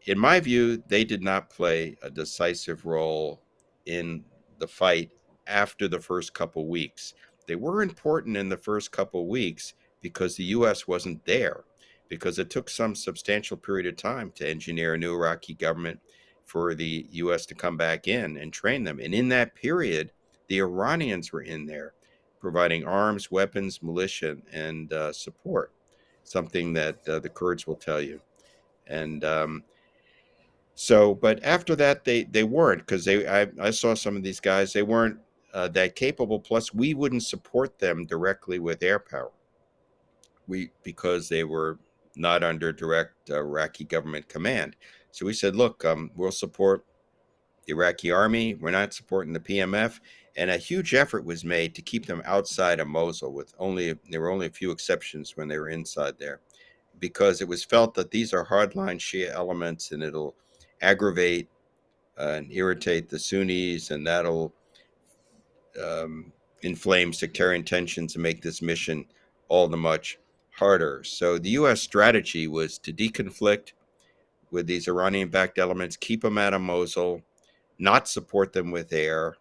[0.08, 3.42] in my view, they did not play a decisive role
[3.86, 4.26] in
[4.60, 5.12] the fight
[5.48, 7.14] after the first couple weeks.
[7.48, 10.88] They were important in the first couple weeks because the U.S.
[10.88, 11.64] wasn't there,
[12.10, 16.00] because it took some substantial period of time to engineer a new Iraqi government
[16.46, 17.46] for the U.S.
[17.48, 19.00] to come back in and train them.
[19.00, 20.12] And in that period,
[20.48, 21.94] the Iranians were in there
[22.40, 25.72] providing arms, weapons, militia, and uh, support,
[26.24, 28.22] something that uh, the Kurds will tell you.
[28.86, 29.64] And um,
[30.76, 34.40] so, but after that, they, they weren't because they I, I saw some of these
[34.40, 35.18] guys, they weren't
[35.56, 36.40] uh, that capable.
[36.40, 39.32] Plus, we wouldn't support them directly with air power.
[40.48, 41.80] We because they were
[42.16, 44.76] not under direct uh, Iraqi government command.
[45.12, 46.86] So we said, look, um, we'll support
[47.66, 48.56] the Iraqi army.
[48.56, 50.00] We're not supporting the PMF.
[50.38, 53.32] And a huge effort was made to keep them outside of Mosul.
[53.32, 56.42] With only there were only a few exceptions when they were inside there,
[57.00, 60.36] because it was felt that these are hardline Shia elements, and it'll
[60.82, 61.48] aggravate
[62.20, 64.54] uh, and irritate the Sunnis, and that'll
[65.84, 69.06] um, inflame sectarian tensions and make this mission
[69.50, 70.20] all the much
[70.52, 71.04] harder.
[71.04, 71.82] So the U.S.
[71.82, 73.74] strategy was to deconflict
[74.52, 77.22] with these Iranian backed elements, keep them out of Mosul,
[77.78, 79.36] not support them with air,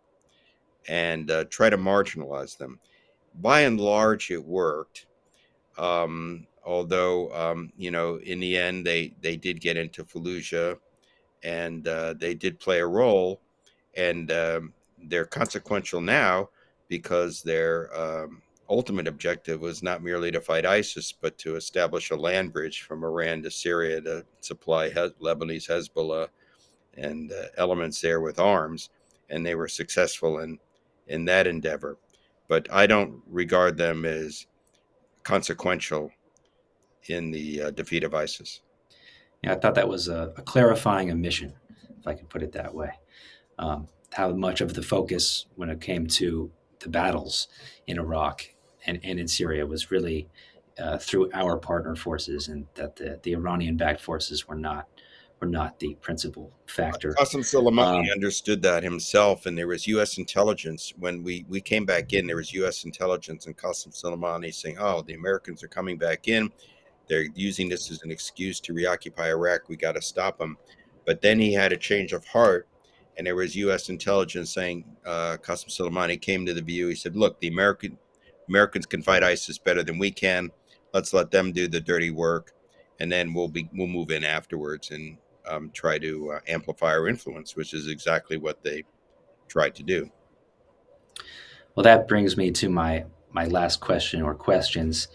[0.89, 2.81] and uh, try to marginalize them.
[3.41, 5.07] By and large, it worked.
[5.79, 10.79] Um, although, um, you know, in the end, they, they did get into Fallujah
[11.43, 13.41] and uh, they did play a role.
[13.97, 14.73] And um,
[15.09, 16.49] they're consequential now
[16.89, 22.17] because they're um, ultimate objective was not merely to fight ISIS, but to establish a
[22.17, 26.29] land bridge from Iran to Syria to supply Lebanese Hezbollah
[26.97, 28.91] and uh, elements there with arms.
[29.31, 30.59] And they were successful in,
[31.09, 31.99] in that endeavor.
[32.49, 34.47] But I don't regard them as
[35.23, 36.11] consequential
[37.07, 38.61] in the uh, defeat of ISIS.
[39.43, 41.55] Yeah, I thought that was a, a clarifying omission,
[41.99, 42.93] if I could put it that way.
[43.59, 47.49] Um, how much of the focus when it came to the battles
[47.89, 48.47] in Iraq
[48.87, 50.29] and, and in Syria was really
[50.79, 54.89] uh, through our partner forces, and that the, the Iranian-backed forces were not
[55.41, 57.13] were not the principal factor.
[57.15, 60.19] Qasem Soleimani um, understood that himself, and there was U.S.
[60.19, 62.27] intelligence when we we came back in.
[62.27, 62.85] There was U.S.
[62.85, 66.51] intelligence and Qasem Soleimani saying, "Oh, the Americans are coming back in.
[67.09, 69.69] They're using this as an excuse to reoccupy Iraq.
[69.69, 70.57] We got to stop them."
[71.05, 72.69] But then he had a change of heart
[73.17, 73.89] and there was U.S.
[73.89, 76.89] intelligence saying uh, Qasem Soleimani came to the view.
[76.89, 77.99] He said, "Look, the American
[78.49, 80.51] Americans can fight ISIS better than we can.
[80.93, 82.53] Let's let them do the dirty work,
[83.01, 87.09] and then we'll be we'll move in afterwards and um, try to uh, amplify our
[87.09, 88.85] influence, which is exactly what they
[89.49, 90.11] tried to do."
[91.75, 95.09] Well, that brings me to my my last question or questions.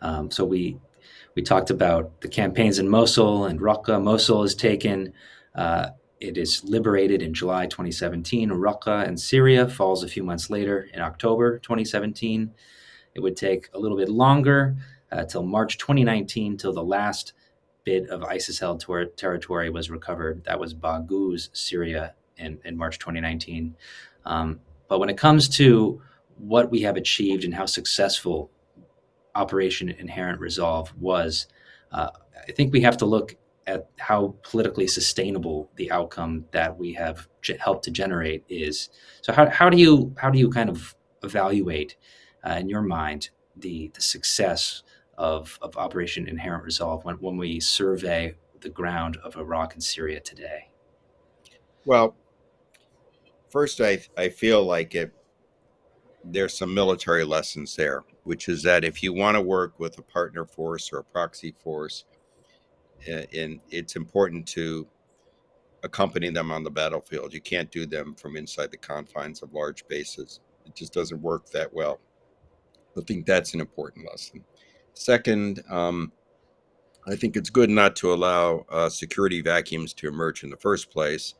[0.00, 0.78] Um, so we
[1.34, 4.02] we talked about the campaigns in Mosul and Raqqa.
[4.02, 5.12] Mosul is taken.
[5.54, 5.90] Uh,
[6.20, 8.50] it is liberated in July 2017.
[8.50, 12.52] Raqqa in Syria falls a few months later in October 2017.
[13.14, 14.76] It would take a little bit longer
[15.12, 17.32] uh, till March 2019 till the last
[17.84, 20.44] bit of ISIS held ter- territory was recovered.
[20.44, 23.76] That was Baghouz, Syria, in, in March 2019.
[24.24, 26.00] Um, but when it comes to
[26.36, 28.50] what we have achieved and how successful
[29.34, 31.46] Operation Inherent Resolve was,
[31.92, 33.36] uh, I think we have to look
[33.68, 37.28] at how politically sustainable the outcome that we have
[37.60, 38.88] helped to generate is.
[39.20, 41.96] So how, how do you how do you kind of evaluate
[42.44, 44.82] uh, in your mind the the success
[45.18, 50.20] of, of Operation Inherent Resolve when, when we survey the ground of Iraq and Syria
[50.20, 50.70] today?
[51.84, 52.16] Well,
[53.50, 55.12] first, I, I feel like it.
[56.24, 60.02] There's some military lessons there, which is that if you want to work with a
[60.02, 62.04] partner force or a proxy force,
[63.06, 64.86] and it's important to
[65.82, 67.32] accompany them on the battlefield.
[67.32, 70.40] You can't do them from inside the confines of large bases.
[70.66, 72.00] It just doesn't work that well.
[72.96, 74.44] I think that's an important lesson.
[74.94, 76.12] Second, um,
[77.06, 80.90] I think it's good not to allow uh, security vacuums to emerge in the first
[80.90, 81.34] place.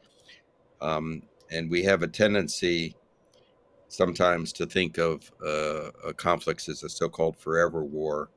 [0.81, 2.95] Um, and we have a tendency
[3.89, 8.31] sometimes to think of uh, conflicts as a so called forever war.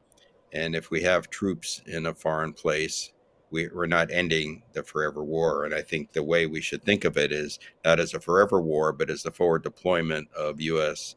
[0.54, 3.12] And if we have troops in a foreign place,
[3.52, 5.66] we, are not ending the forever war.
[5.66, 8.62] And I think the way we should think of it is not as a forever
[8.62, 11.16] war, but as the forward deployment of U.S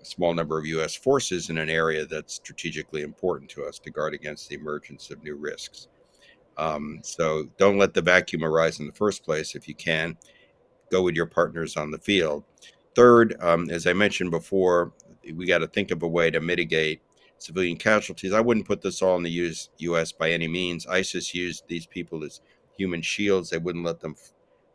[0.00, 0.94] a small number of U.S.
[0.94, 5.22] forces in an area that's strategically important to us to guard against the emergence of
[5.22, 5.88] new risks.
[6.56, 9.54] Um, so don't let the vacuum arise in the first place.
[9.54, 10.16] If you can,
[10.90, 12.44] go with your partners on the field.
[12.94, 14.92] Third, um, as I mentioned before,
[15.34, 17.02] we got to think of a way to mitigate
[17.40, 18.32] civilian casualties.
[18.32, 20.12] I wouldn't put this all in the US, U.S.
[20.12, 20.86] by any means.
[20.86, 22.40] ISIS used these people as
[22.76, 23.50] human shields.
[23.50, 24.14] They wouldn't let them.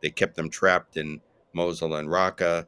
[0.02, 1.20] They kept them trapped in
[1.52, 2.66] Mosul and Raqqa.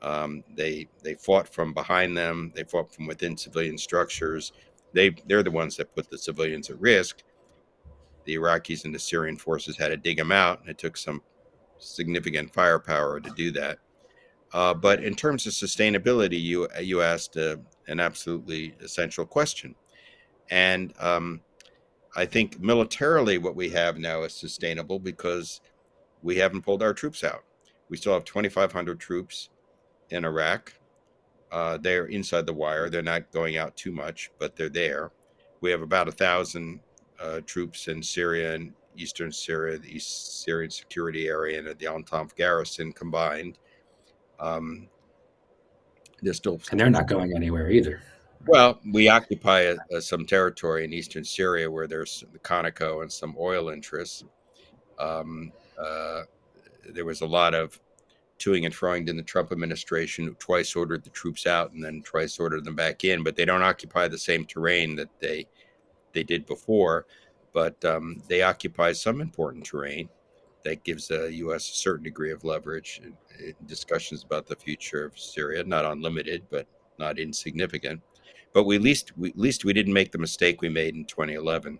[0.00, 2.52] Um, they they fought from behind them.
[2.54, 4.52] They fought from within civilian structures.
[4.92, 7.22] They they're the ones that put the civilians at risk.
[8.24, 11.22] The Iraqis and the Syrian forces had to dig them out, and it took some
[11.78, 13.78] significant firepower to do that.
[14.52, 19.74] Uh, but in terms of sustainability, you you asked uh, an absolutely essential question,
[20.50, 21.40] and um,
[22.16, 25.60] I think militarily what we have now is sustainable because
[26.22, 27.44] we haven't pulled our troops out.
[27.88, 29.50] We still have 2,500 troops
[30.10, 30.72] in Iraq.
[31.50, 32.90] Uh, they're inside the wire.
[32.90, 35.12] They're not going out too much, but they're there.
[35.60, 36.80] We have about a thousand
[37.20, 42.02] uh, troops in Syria and eastern Syria, the East Syrian security area, and the Al
[42.36, 43.58] garrison combined.
[44.40, 44.88] Um,
[46.22, 48.00] they're still and they're not going anywhere either.
[48.46, 53.12] Well, we occupy a, a, some territory in eastern Syria where there's the Conoco and
[53.12, 54.24] some oil interests.
[54.98, 56.22] Um, uh,
[56.88, 57.78] there was a lot of
[58.38, 62.38] toing and froing in the Trump administration, twice ordered the troops out and then twice
[62.38, 65.46] ordered them back in, but they don't occupy the same terrain that they
[66.12, 67.06] they did before.
[67.52, 70.08] But um, they occupy some important terrain
[70.64, 71.68] that gives the U.S.
[71.68, 75.64] a certain degree of leverage in, in discussions about the future of Syria.
[75.64, 76.66] Not unlimited, but
[76.98, 78.02] not insignificant.
[78.52, 81.04] But we at least we, at least we didn't make the mistake we made in
[81.04, 81.78] 2011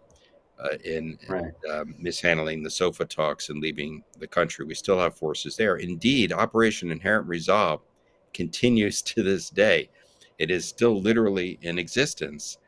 [0.60, 1.52] uh, in, right.
[1.70, 4.64] um, mishandling the SOFA talks and leaving the country.
[4.64, 5.76] We still have forces there.
[5.76, 7.82] Indeed, Operation Inherent Resolve
[8.34, 9.88] continues to this day.
[10.38, 12.58] It is still literally in existence.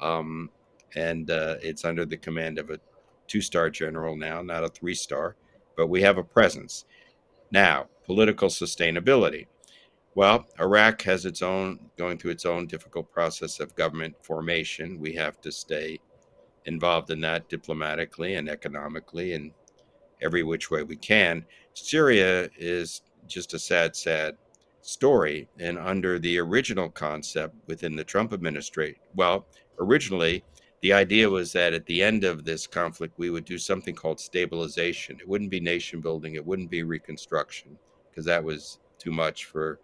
[0.00, 0.50] Um,
[0.96, 2.78] and uh, it's under the command of a
[3.26, 5.36] two star general now, not a three star,
[5.76, 6.84] but we have a presence.
[7.50, 9.46] Now, political sustainability.
[10.14, 15.00] Well, Iraq has its own, going through its own difficult process of government formation.
[15.00, 15.98] We have to stay
[16.66, 19.52] involved in that diplomatically and economically and
[20.22, 21.44] every which way we can.
[21.74, 24.36] Syria is just a sad, sad
[24.82, 25.48] story.
[25.58, 29.46] And under the original concept within the Trump administration, well,
[29.78, 30.44] originally,
[30.84, 34.20] the idea was that at the end of this conflict, we would do something called
[34.20, 35.18] stabilization.
[35.18, 37.78] It wouldn't be nation building, it wouldn't be reconstruction,
[38.10, 39.80] because that was too much for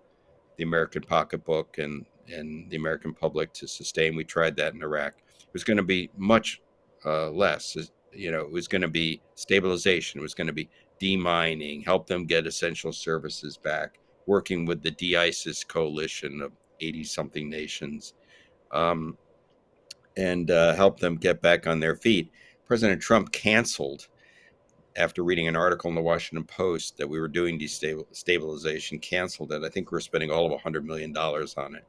[0.58, 4.14] the American pocketbook and, and the American public to sustain.
[4.14, 5.14] We tried that in Iraq.
[5.38, 6.60] It was going to be much
[7.06, 7.78] uh, less.
[8.12, 10.20] You know, it was going to be stabilization.
[10.20, 10.68] It was going to be
[11.00, 17.48] demining, help them get essential services back, working with the de-ISIS coalition of 80 something
[17.48, 18.12] nations,
[18.70, 19.16] um,
[20.16, 22.32] and uh, help them get back on their feet.
[22.66, 24.08] President Trump canceled
[24.96, 29.62] after reading an article in the Washington Post that we were doing destabilization, canceled it.
[29.64, 31.84] I think we are spending all of $100 million on it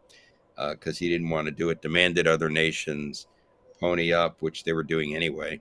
[0.56, 3.28] because uh, he didn't want to do it, demanded other nations
[3.80, 5.60] pony up, which they were doing anyway.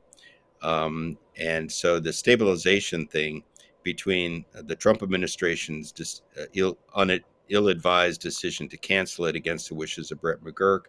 [0.63, 3.43] Um, and so the stabilization thing
[3.83, 9.75] between the Trump administration's dis, uh, Ill, un, ill-advised decision to cancel it against the
[9.75, 10.83] wishes of Brett McGurk,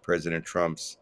[0.00, 0.96] President Trump's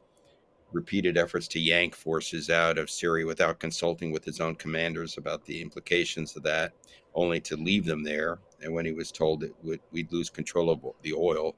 [0.73, 5.45] repeated efforts to yank forces out of Syria without consulting with his own commanders about
[5.45, 6.73] the implications of that,
[7.15, 8.39] only to leave them there.
[8.63, 9.55] And when he was told that
[9.93, 11.55] we'd lose control of the oil,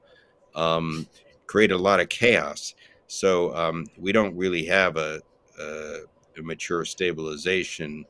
[0.55, 1.07] um,
[1.47, 2.75] created a lot of chaos.
[3.07, 5.21] So um, we don't really have a,
[5.59, 5.99] a,
[6.37, 8.05] a, mature stabilization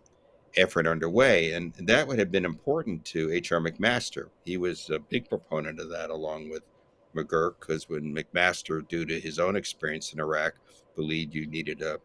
[0.57, 1.53] effort underway.
[1.53, 3.61] And that would have been important to H.R.
[3.61, 4.29] McMaster.
[4.43, 6.63] He was a big proponent of that, along with
[7.15, 10.55] McGurk, because when McMaster, due to his own experience in Iraq,
[10.99, 11.97] believed you needed a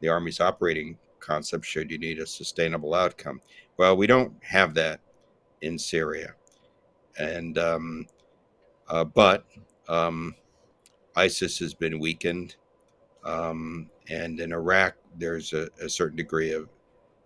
[0.00, 3.38] the Army's operating concept showed you need a sustainable outcome.
[3.76, 5.00] Well, we don't have that
[5.60, 6.34] in Syria,
[7.18, 8.06] and um,
[8.88, 9.44] uh, but
[9.88, 10.34] um,
[11.16, 12.56] ISIS has been weakened,
[13.24, 16.70] um, and in Iraq there's a, a, certain degree of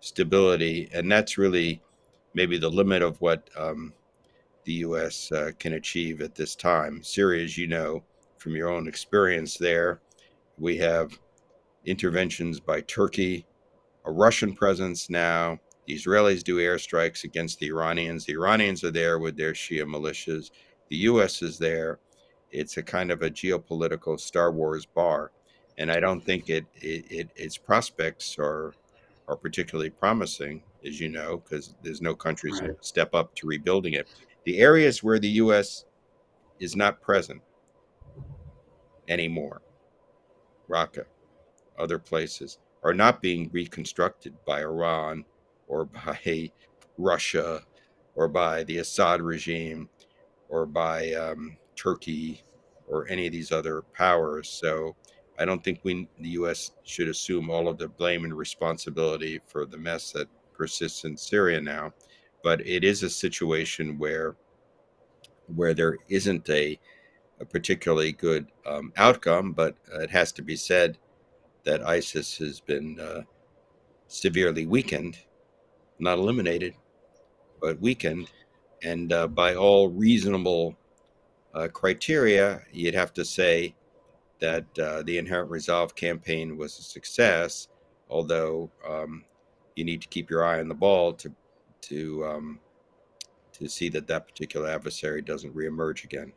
[0.01, 1.81] stability, and that's really
[2.33, 3.93] maybe the limit of what um,
[4.65, 5.31] the U.S.
[5.31, 7.01] Uh, can achieve at this time.
[7.01, 8.03] Syria, as you know
[8.37, 10.01] from your own experience there,
[10.57, 11.17] we have
[11.85, 13.45] interventions by Turkey,
[14.05, 15.59] a Russian presence now.
[15.87, 18.25] The Israelis do airstrikes against the Iranians.
[18.25, 20.51] The Iranians are there with their Shia militias.
[20.89, 21.41] The U.S.
[21.41, 21.99] is there.
[22.51, 25.31] It's a kind of a geopolitical Star Wars bar,
[25.77, 28.73] and I don't think it, it, it its prospects are
[29.27, 32.69] are particularly promising, as you know, because there's no countries right.
[32.69, 34.07] that step up to rebuilding it.
[34.45, 35.85] The areas where the U.S.
[36.59, 37.41] is not present
[39.07, 39.61] anymore
[40.69, 41.05] Raqqa,
[41.77, 45.25] other places, are not being reconstructed by Iran
[45.67, 46.51] or by
[46.97, 47.61] Russia
[48.15, 49.89] or by the Assad regime
[50.49, 52.43] or by um, Turkey
[52.87, 54.49] or any of these other powers.
[54.49, 54.95] So
[55.37, 59.65] I don't think we, the U.S., should assume all of the blame and responsibility for
[59.65, 61.93] the mess that persists in Syria now.
[62.43, 64.35] But it is a situation where
[65.55, 66.79] where there isn't a
[67.39, 70.97] a particularly good um, outcome, but it has to be said
[71.63, 73.21] that ISIS has been uh,
[74.07, 75.17] severely weakened,
[75.99, 76.75] not eliminated,
[77.61, 78.31] but weakened.
[78.83, 80.77] And uh, by all reasonable
[81.53, 83.75] uh, criteria, you'd have to say
[84.39, 87.67] that uh, the Inherent Resolve campaign was a success,
[88.09, 89.23] although um,
[89.75, 91.31] you need to keep your eye on the ball to
[91.81, 92.59] to um,
[93.53, 96.33] to see that that particular adversary doesn't reemerge again.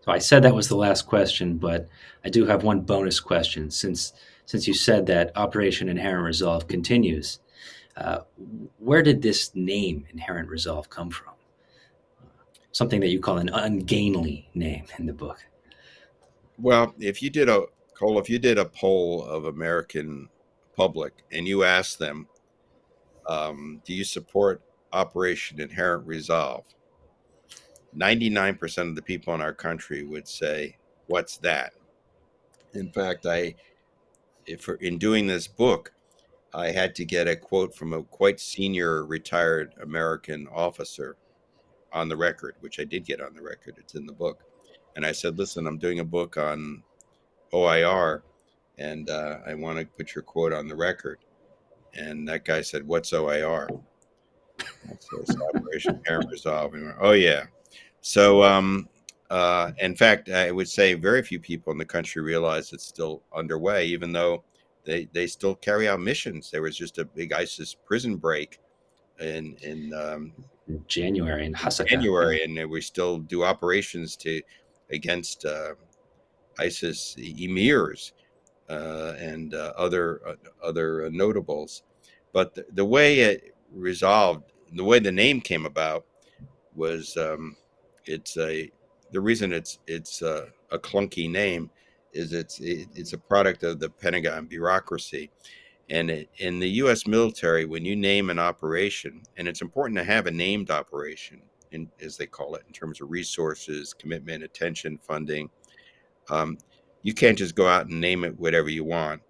[0.00, 1.88] So I said that was the last question, but
[2.24, 4.12] I do have one bonus question since
[4.46, 7.40] since you said that Operation Inherent Resolve continues.
[7.96, 8.20] Uh,
[8.78, 11.34] where did this name Inherent Resolve come from?
[12.72, 15.44] Something that you call an ungainly name in the book.
[16.56, 17.66] Well, if you did a
[17.98, 20.28] Cole, if you did a poll of American
[20.76, 22.28] public and you asked them,
[23.26, 26.64] um, "Do you support Operation Inherent Resolve?"
[27.96, 30.76] 99% of the people in our country would say,
[31.06, 31.72] What's that?
[32.74, 33.54] In fact, I,
[34.80, 35.92] in doing this book,
[36.52, 41.16] I had to get a quote from a quite senior retired American officer
[41.92, 43.76] on the record, which I did get on the record.
[43.78, 44.42] It's in the book.
[44.96, 46.82] And I said, Listen, I'm doing a book on
[47.54, 48.22] OIR,
[48.76, 51.18] and uh, I want to put your quote on the record.
[51.94, 53.68] And that guy said, What's OIR?
[55.00, 55.24] So
[55.54, 56.74] Operation Inherent Resolve.
[56.74, 57.44] And went, oh, yeah.
[58.00, 58.88] So, um,
[59.30, 63.22] uh, in fact, I would say very few people in the country realize it's still
[63.34, 64.44] underway, even though
[64.84, 66.50] they, they still carry out missions.
[66.50, 68.60] There was just a big ISIS prison break
[69.20, 70.32] in in um,
[70.86, 71.88] January in Hasaka.
[71.88, 74.40] January, and we still do operations to
[74.90, 75.74] against uh,
[76.58, 78.12] ISIS emirs
[78.68, 81.82] uh, and uh, other uh, other notables.
[82.32, 86.04] But the, the, way it resolved, the way the name came about,
[86.74, 87.56] was um,
[88.08, 88.70] it's a
[89.12, 91.70] the reason it's it's a, a clunky name
[92.12, 95.30] is it's it, it's a product of the Pentagon bureaucracy.
[95.90, 97.06] And it, in the U.S.
[97.06, 101.40] military, when you name an operation, and it's important to have a named operation,
[101.70, 105.48] in, as they call it, in terms of resources, commitment, attention, funding,
[106.28, 106.58] um,
[107.00, 109.22] you can't just go out and name it whatever you want.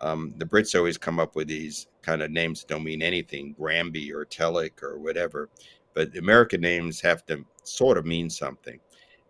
[0.00, 3.54] Um, the Brits always come up with these kind of names that don't mean anything,
[3.58, 5.50] Granby or Telic or whatever
[5.98, 8.78] but American names have to sort of mean something.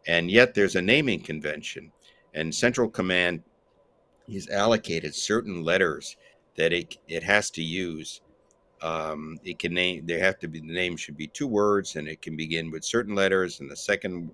[0.07, 1.91] And yet there's a naming convention,
[2.37, 3.43] and Central Command
[4.27, 6.17] is allocated certain letters
[6.59, 8.21] that it, it has to use
[8.81, 10.07] Um, it can name.
[10.07, 10.61] They have to be.
[10.61, 13.77] The name should be two words, and it can begin with certain letters, and the
[13.77, 14.31] second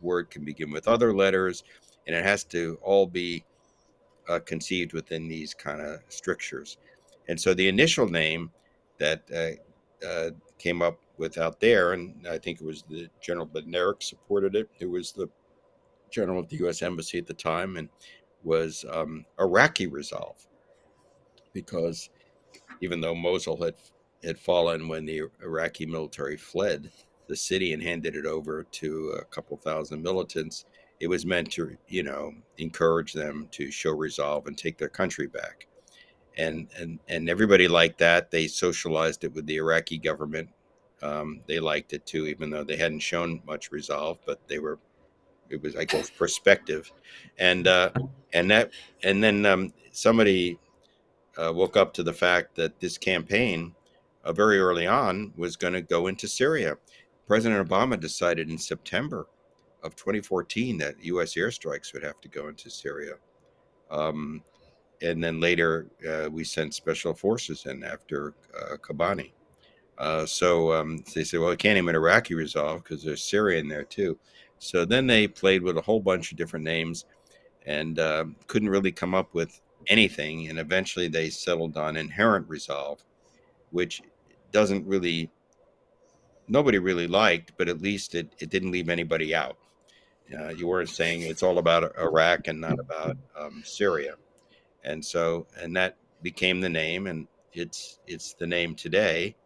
[0.00, 1.64] word can begin with other letters,
[2.06, 3.44] and it has to all be
[4.30, 6.78] uh, conceived within these kind of strictures.
[7.28, 8.50] And so the initial name
[8.98, 9.60] that uh,
[10.06, 14.56] uh, came up with out there, and I think it was the General Bednarek supported
[14.56, 15.28] it, who was the
[16.10, 16.82] general of the U.S.
[16.82, 17.88] Embassy at the time, and
[18.42, 20.46] was um, Iraqi Resolve,
[21.52, 22.10] because
[22.80, 23.74] even though Mosul had
[24.22, 26.90] had fallen when the Iraqi military fled
[27.28, 30.64] the city and handed it over to a couple thousand militants,
[31.00, 35.26] it was meant to, you know, encourage them to show resolve and take their country
[35.26, 35.66] back.
[36.36, 38.30] And and and everybody liked that.
[38.30, 40.48] They socialized it with the Iraqi government.
[41.02, 44.78] Um, they liked it too, even though they hadn't shown much resolve, but they were.
[45.50, 46.90] It was, I guess, perspective,
[47.38, 47.90] and uh,
[48.32, 48.70] and that,
[49.02, 50.58] and then um, somebody
[51.36, 53.74] uh, woke up to the fact that this campaign,
[54.24, 56.76] uh, very early on, was going to go into Syria.
[57.26, 59.26] President Obama decided in September
[59.82, 61.34] of 2014 that U.S.
[61.34, 63.14] airstrikes would have to go into Syria.
[63.90, 64.42] Um,
[65.02, 69.32] and then later, uh, we sent special forces in after uh, Kobani.
[69.98, 73.68] Uh, so um, they said, well, we can't even Iraqi resolve because there's Syria in
[73.68, 74.18] there too.
[74.58, 77.04] So then they played with a whole bunch of different names
[77.66, 80.48] and uh, couldn't really come up with anything.
[80.48, 83.04] And eventually they settled on inherent resolve,
[83.70, 84.02] which
[84.52, 85.30] doesn't really,
[86.48, 89.58] nobody really liked, but at least it, it didn't leave anybody out.
[90.36, 94.14] Uh, you weren't saying it's all about Iraq and not about um, Syria,
[94.84, 99.36] and so and that became the name, and it's it's the name today,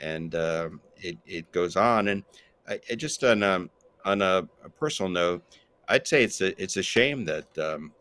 [0.00, 2.08] and um, it it goes on.
[2.08, 2.24] And
[2.68, 3.70] I, I just on um,
[4.04, 5.42] on a, a, personal note,
[5.88, 7.92] I'd say it's a it's a shame that um,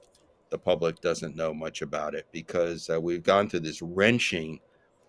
[0.50, 4.60] the public doesn't know much about it because uh, we've gone through this wrenching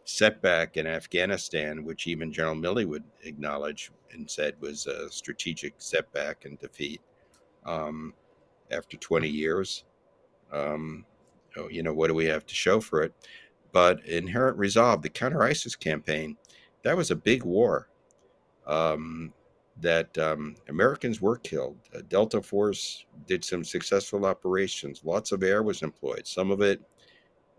[0.05, 6.45] setback in Afghanistan, which even General Milley would acknowledge and said was a strategic setback
[6.45, 7.01] and defeat
[7.65, 8.13] um,
[8.71, 9.85] after 20 years.
[10.53, 11.05] Um,
[11.71, 13.13] you know, what do we have to show for it?
[13.73, 16.37] But Inherent Resolve, the counter ISIS campaign,
[16.83, 17.89] that was a big war
[18.67, 19.33] um,
[19.81, 21.77] that um, Americans were killed.
[21.95, 25.01] Uh, Delta Force did some successful operations.
[25.05, 26.27] Lots of air was employed.
[26.27, 26.81] Some of it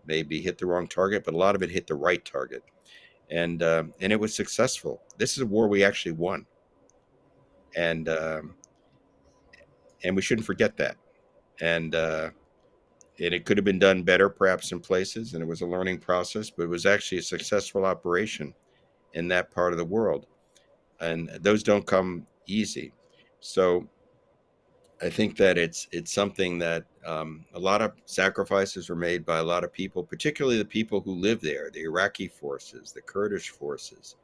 [0.06, 2.62] maybe hit the wrong target, but a lot of it hit the right target.
[3.30, 5.02] And, uh, and it was successful.
[5.18, 6.46] This is a war we actually won.
[7.74, 8.54] And, um,
[10.04, 10.96] and we shouldn't forget that.
[11.60, 12.30] And, uh,
[13.20, 15.98] and it could have been done better perhaps in places and it was a learning
[15.98, 18.52] process but it was actually a successful operation
[19.14, 20.26] in that part of the world
[21.00, 22.92] and those don't come easy.
[23.40, 23.88] So
[25.02, 29.38] I think that it's it's something that um, a lot of sacrifices were made by
[29.38, 33.50] a lot of people, particularly the people who live there, the Iraqi forces, the Kurdish
[33.50, 34.16] forces,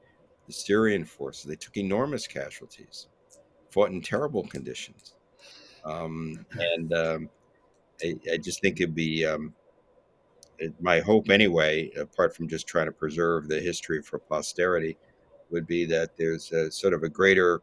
[0.46, 1.44] the Syrian forces.
[1.44, 3.08] They took enormous casualties,
[3.70, 5.14] fought in terrible conditions,
[5.84, 7.30] um, and um,
[8.02, 9.54] I, I, just think it'd be um,
[10.58, 14.96] it, my hope anyway, apart from just trying to preserve the history for posterity
[15.50, 17.60] would be that there's a, sort of a greater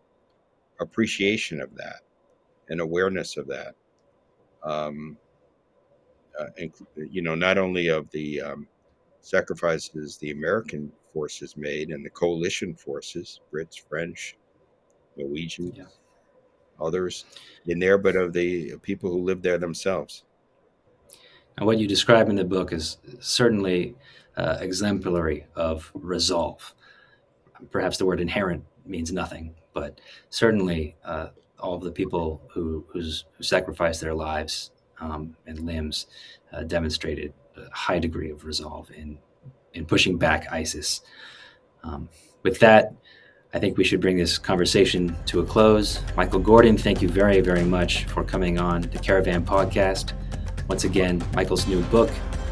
[0.79, 2.01] appreciation of that
[2.69, 3.75] and awareness of that.
[4.63, 5.17] Um,
[6.39, 8.67] uh, and, you know, not only of the um,
[9.21, 14.37] sacrifices the American forces made and the coalition forces, Brits, French,
[15.17, 15.83] Norwegians, yeah.
[16.79, 17.25] others
[17.67, 20.23] in there, but of the people who lived there themselves.
[21.59, 23.95] And what you describe in the book is certainly
[24.35, 26.73] uh, exemplary of resolve
[27.71, 29.99] perhaps the word inherent means nothing, but
[30.29, 31.27] certainly uh,
[31.59, 33.01] all of the people who, who
[33.41, 36.07] sacrificed their lives um, and limbs
[36.53, 39.17] uh, demonstrated a high degree of resolve in,
[39.73, 41.01] in pushing back ISIS.
[41.83, 42.09] Um,
[42.43, 42.93] with that,
[43.53, 46.01] I think we should bring this conversation to a close.
[46.15, 50.13] Michael Gordon, thank you very, very much for coming on the Caravan podcast.
[50.69, 52.11] Once again, Michael's new book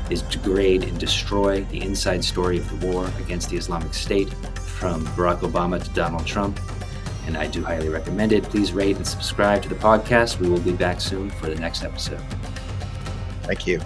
[0.09, 5.05] is Degrade and Destroy the Inside Story of the War Against the Islamic State from
[5.09, 6.59] Barack Obama to Donald Trump.
[7.27, 8.43] And I do highly recommend it.
[8.43, 10.39] Please rate and subscribe to the podcast.
[10.39, 12.21] We will be back soon for the next episode.
[13.43, 13.79] Thank you.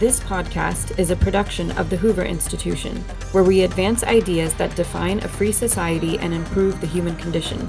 [0.00, 2.96] This podcast is a production of the Hoover Institution,
[3.30, 7.68] where we advance ideas that define a free society and improve the human condition.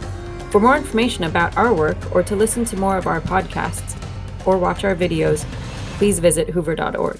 [0.53, 3.97] For more information about our work or to listen to more of our podcasts
[4.45, 5.45] or watch our videos,
[5.97, 7.19] please visit hoover.org.